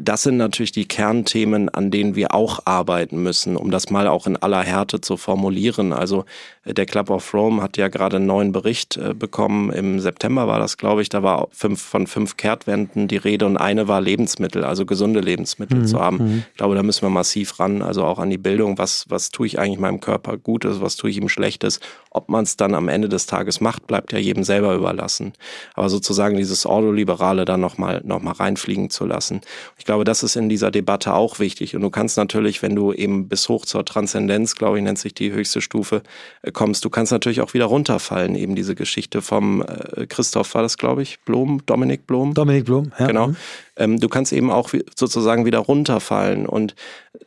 [0.00, 4.26] das sind natürlich die Kernthemen, an denen wir auch arbeiten müssen, um das mal auch
[4.26, 5.92] in aller Härte zu formulieren.
[5.92, 6.24] Also
[6.64, 9.70] äh, der Club of Rome hat ja gerade einen neuen Bericht äh, bekommen.
[9.70, 11.08] Im September war das, glaube ich.
[11.08, 15.80] Da war fünf, von fünf Kehrtwenden die Rede und eine war Lebensmittel, also gesunde Lebensmittel
[15.80, 15.86] mhm.
[15.86, 16.16] zu haben.
[16.18, 16.44] Mhm.
[16.50, 18.78] Ich glaube, da müssen wir massiv ran, also auch an die Bildung.
[18.78, 21.80] Was, was tue ich eigentlich meinem Körper Gutes, was tue ich ihm Schlechtes?
[22.16, 25.34] Ob man es dann am Ende des Tages macht, bleibt ja jedem selber überlassen.
[25.74, 29.42] Aber sozusagen dieses Ordoliberale da nochmal noch mal reinfliegen zu lassen.
[29.76, 31.76] Ich glaube, das ist in dieser Debatte auch wichtig.
[31.76, 35.12] Und du kannst natürlich, wenn du eben bis hoch zur Transzendenz, glaube ich, nennt sich
[35.12, 36.02] die höchste Stufe,
[36.40, 38.34] äh, kommst, du kannst natürlich auch wieder runterfallen.
[38.34, 42.32] Eben diese Geschichte vom äh, Christoph war das, glaube ich, Blom, Dominik Blom.
[42.32, 43.08] Dominik Blom, ja.
[43.08, 43.34] Genau.
[43.76, 43.82] Mhm.
[43.84, 46.46] Ähm, du kannst eben auch sozusagen wieder runterfallen.
[46.46, 46.74] Und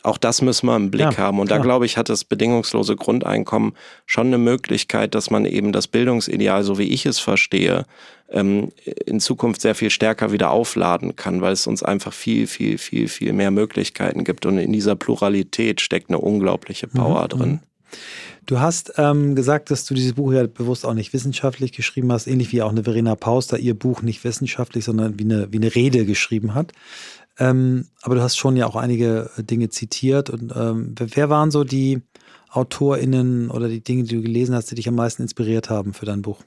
[0.04, 1.40] auch das müssen wir im Blick ja, haben.
[1.40, 1.60] Und klar.
[1.60, 3.74] da, glaube ich, hat das bedingungslose Grundeinkommen
[4.06, 7.86] schon eine Möglichkeit, dass man eben das Bildungsideal, so wie ich es verstehe,
[8.32, 8.72] ähm,
[9.06, 13.08] in Zukunft sehr viel stärker wieder aufladen kann, weil es uns einfach viel, viel, viel,
[13.08, 14.46] viel mehr Möglichkeiten gibt.
[14.46, 17.30] Und in dieser Pluralität steckt eine unglaubliche Power mhm.
[17.30, 17.60] drin.
[18.46, 22.28] Du hast ähm, gesagt, dass du dieses Buch ja bewusst auch nicht wissenschaftlich geschrieben hast,
[22.28, 25.76] ähnlich wie auch eine Verena Pauster ihr Buch nicht wissenschaftlich, sondern wie eine, wie eine
[25.76, 26.72] Rede geschrieben hat.
[27.38, 30.30] Ähm, aber du hast schon ja auch einige Dinge zitiert.
[30.30, 32.02] Und ähm, wer waren so die
[32.50, 36.06] AutorInnen oder die Dinge, die du gelesen hast, die dich am meisten inspiriert haben für
[36.06, 36.44] dein Buch?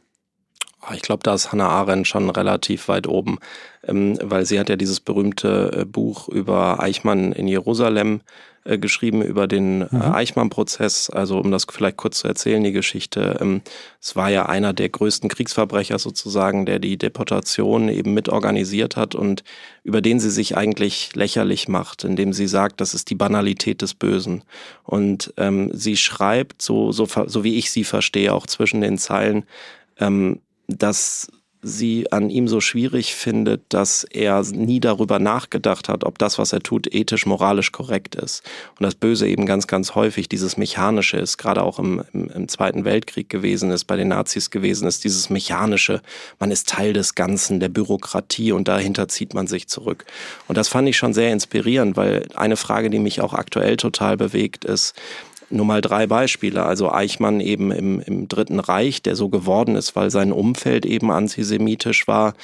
[0.80, 3.38] Ah, ich glaube, da ist Hannah Arendt schon relativ weit oben,
[3.84, 8.20] ähm, weil sie hat ja dieses berühmte äh, Buch über Eichmann in Jerusalem
[8.64, 10.02] äh, geschrieben, über den äh, mhm.
[10.02, 11.10] Eichmann-Prozess.
[11.10, 13.38] Also um das vielleicht kurz zu erzählen, die Geschichte.
[13.40, 13.62] Ähm,
[14.00, 19.42] es war ja einer der größten Kriegsverbrecher sozusagen, der die Deportation eben mitorganisiert hat und
[19.82, 23.94] über den sie sich eigentlich lächerlich macht, indem sie sagt, das ist die Banalität des
[23.94, 24.44] Bösen.
[24.84, 29.44] Und ähm, sie schreibt, so, so, so wie ich sie verstehe, auch zwischen den Zeilen,
[29.98, 31.28] ähm, dass
[31.62, 36.52] sie an ihm so schwierig findet, dass er nie darüber nachgedacht hat, ob das, was
[36.52, 38.42] er tut, ethisch, moralisch korrekt ist.
[38.78, 42.48] Und das Böse eben ganz, ganz häufig dieses Mechanische ist, gerade auch im, im, im
[42.48, 46.02] Zweiten Weltkrieg gewesen ist, bei den Nazis gewesen ist, dieses Mechanische.
[46.40, 50.04] Man ist Teil des Ganzen, der Bürokratie und dahinter zieht man sich zurück.
[50.48, 54.16] Und das fand ich schon sehr inspirierend, weil eine Frage, die mich auch aktuell total
[54.16, 54.94] bewegt, ist,
[55.52, 56.64] nur mal drei Beispiele.
[56.64, 61.10] Also Eichmann eben im, im Dritten Reich, der so geworden ist, weil sein Umfeld eben
[61.10, 62.34] antisemitisch war.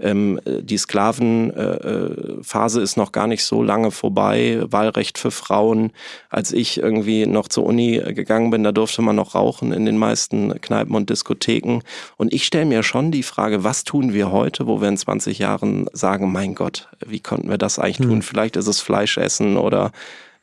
[0.00, 4.62] Ähm, die Sklavenphase äh, ist noch gar nicht so lange vorbei.
[4.70, 5.92] Wahlrecht für Frauen.
[6.30, 9.98] Als ich irgendwie noch zur Uni gegangen bin, da durfte man noch rauchen in den
[9.98, 11.80] meisten Kneipen und Diskotheken.
[12.16, 15.38] Und ich stelle mir schon die Frage, was tun wir heute, wo wir in 20
[15.38, 18.10] Jahren sagen, mein Gott, wie konnten wir das eigentlich tun?
[18.10, 18.22] Hm.
[18.22, 19.92] Vielleicht ist es Fleischessen oder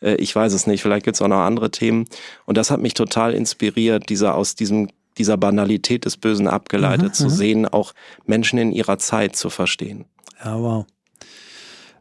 [0.02, 2.06] äh, ich weiß es nicht, vielleicht gibt es auch noch andere Themen.
[2.46, 7.14] Und das hat mich total inspiriert, dieser aus diesem dieser Banalität des Bösen abgeleitet mhm,
[7.14, 7.30] zu mhm.
[7.30, 7.94] sehen, auch
[8.26, 10.06] Menschen in ihrer Zeit zu verstehen.
[10.44, 10.86] Ja, wow.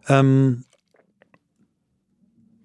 [0.08, 0.64] Ähm,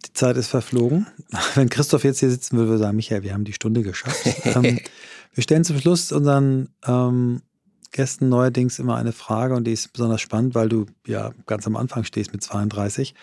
[0.05, 1.07] die Zeit ist verflogen.
[1.55, 4.25] Wenn Christoph jetzt hier sitzen würde, würde er sagen, Michael, wir haben die Stunde geschafft.
[4.45, 4.79] ähm,
[5.33, 7.41] wir stellen zum Schluss unseren ähm,
[7.91, 11.75] Gästen neuerdings immer eine Frage und die ist besonders spannend, weil du ja ganz am
[11.75, 13.15] Anfang stehst mit 32.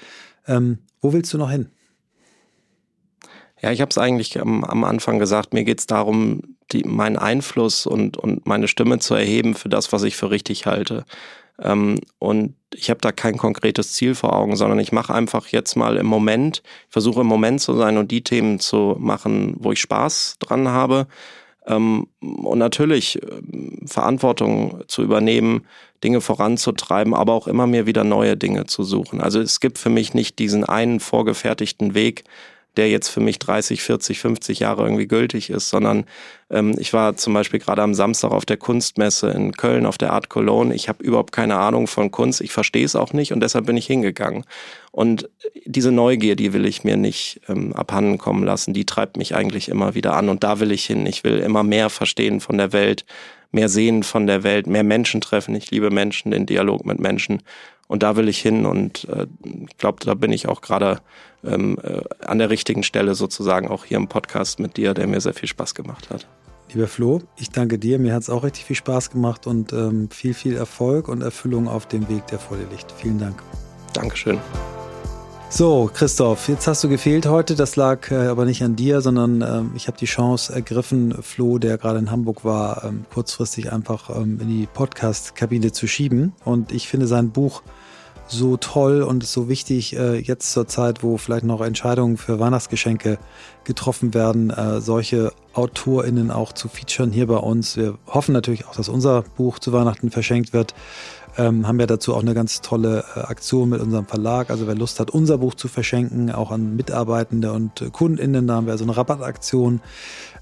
[0.46, 1.70] Ähm, wo willst du noch hin?
[3.66, 6.40] Ja, ich habe es eigentlich am, am, Anfang gesagt, mir geht es darum,
[6.70, 10.66] die, meinen Einfluss und, und meine Stimme zu erheben für das, was ich für richtig
[10.66, 11.04] halte.
[11.60, 15.74] Ähm, und ich habe da kein konkretes Ziel vor Augen, sondern ich mache einfach jetzt
[15.74, 19.72] mal im Moment, ich versuche im Moment zu sein und die Themen zu machen, wo
[19.72, 21.08] ich Spaß dran habe.
[21.66, 23.40] Ähm, und natürlich äh,
[23.84, 25.66] Verantwortung zu übernehmen,
[26.04, 29.20] Dinge voranzutreiben, aber auch immer mir wieder neue Dinge zu suchen.
[29.20, 32.22] Also es gibt für mich nicht diesen einen vorgefertigten Weg,
[32.76, 36.04] der jetzt für mich 30, 40, 50 Jahre irgendwie gültig ist, sondern
[36.50, 40.12] ähm, ich war zum Beispiel gerade am Samstag auf der Kunstmesse in Köln auf der
[40.12, 40.74] Art Cologne.
[40.74, 43.76] Ich habe überhaupt keine Ahnung von Kunst, ich verstehe es auch nicht und deshalb bin
[43.76, 44.44] ich hingegangen.
[44.92, 45.28] Und
[45.64, 49.68] diese Neugier, die will ich mir nicht ähm, abhanden kommen lassen, die treibt mich eigentlich
[49.68, 51.06] immer wieder an und da will ich hin.
[51.06, 53.04] Ich will immer mehr verstehen von der Welt,
[53.52, 55.54] mehr sehen von der Welt, mehr Menschen treffen.
[55.54, 57.42] Ich liebe Menschen, den Dialog mit Menschen.
[57.88, 60.98] Und da will ich hin und äh, ich glaube, da bin ich auch gerade
[61.44, 65.20] ähm, äh, an der richtigen Stelle sozusagen auch hier im Podcast mit dir, der mir
[65.20, 66.26] sehr viel Spaß gemacht hat.
[66.72, 67.98] Lieber Flo, ich danke dir.
[67.98, 71.68] Mir hat es auch richtig viel Spaß gemacht und ähm, viel, viel Erfolg und Erfüllung
[71.68, 72.90] auf dem Weg, der vor dir liegt.
[72.90, 73.40] Vielen Dank.
[73.92, 74.40] Dankeschön.
[75.56, 77.54] So, Christoph, jetzt hast du gefehlt heute.
[77.54, 81.56] Das lag äh, aber nicht an dir, sondern ähm, ich habe die Chance ergriffen, Flo,
[81.56, 86.34] der gerade in Hamburg war, ähm, kurzfristig einfach ähm, in die Podcast-Kabine zu schieben.
[86.44, 87.62] Und ich finde sein Buch
[88.28, 93.18] so toll und so wichtig äh, jetzt zur Zeit, wo vielleicht noch Entscheidungen für Weihnachtsgeschenke
[93.64, 97.78] getroffen werden, äh, solche AutorInnen auch zu featuren hier bei uns.
[97.78, 100.74] Wir hoffen natürlich auch, dass unser Buch zu Weihnachten verschenkt wird.
[101.38, 104.50] Ähm, haben ja dazu auch eine ganz tolle äh, Aktion mit unserem Verlag.
[104.50, 108.54] Also wer Lust hat, unser Buch zu verschenken, auch an Mitarbeitende und äh, KundInnen, da
[108.54, 109.80] haben wir so eine Rabattaktion.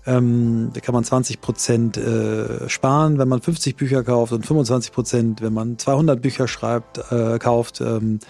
[0.07, 4.93] Ähm, da kann man 20 Prozent äh, sparen, wenn man 50 Bücher kauft und 25
[4.93, 7.81] Prozent, wenn man 200 Bücher schreibt, äh, kauft.
[7.81, 8.21] Ähm,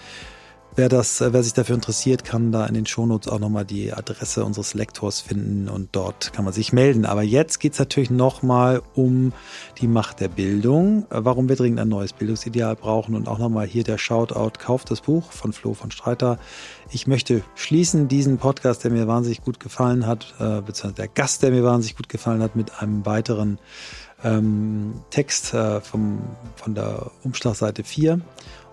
[0.77, 4.43] Wer, das, wer sich dafür interessiert, kann da in den Shownotes auch nochmal die Adresse
[4.43, 7.05] unseres Lektors finden und dort kann man sich melden.
[7.05, 9.31] Aber jetzt geht's natürlich nochmal um
[9.79, 13.85] die Macht der Bildung, warum wir dringend ein neues Bildungsideal brauchen und auch nochmal hier
[13.85, 16.39] der Shoutout, kauft das Buch von Flo von Streiter.
[16.91, 21.41] Ich möchte schließen diesen Podcast, der mir wahnsinnig gut gefallen hat, äh, beziehungsweise der Gast,
[21.41, 23.59] der mir wahnsinnig gut gefallen hat, mit einem weiteren
[24.25, 26.21] ähm, Text äh, vom,
[26.57, 28.19] von der Umschlagseite 4.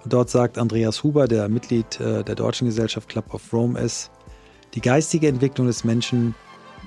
[0.05, 4.11] Dort sagt Andreas Huber, der Mitglied äh, der Deutschen Gesellschaft Club of Rome ist,
[4.75, 6.35] die geistige Entwicklung des Menschen,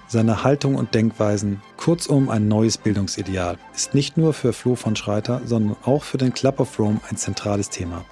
[0.07, 5.41] seine Haltung und Denkweisen, kurzum ein neues Bildungsideal, ist nicht nur für Flo von Schreiter,
[5.45, 8.03] sondern auch für den Club of Rome ein zentrales Thema.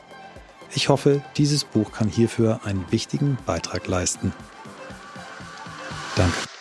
[0.75, 4.33] Ich hoffe, dieses Buch kann hierfür einen wichtigen Beitrag leisten.
[6.15, 6.52] Danke.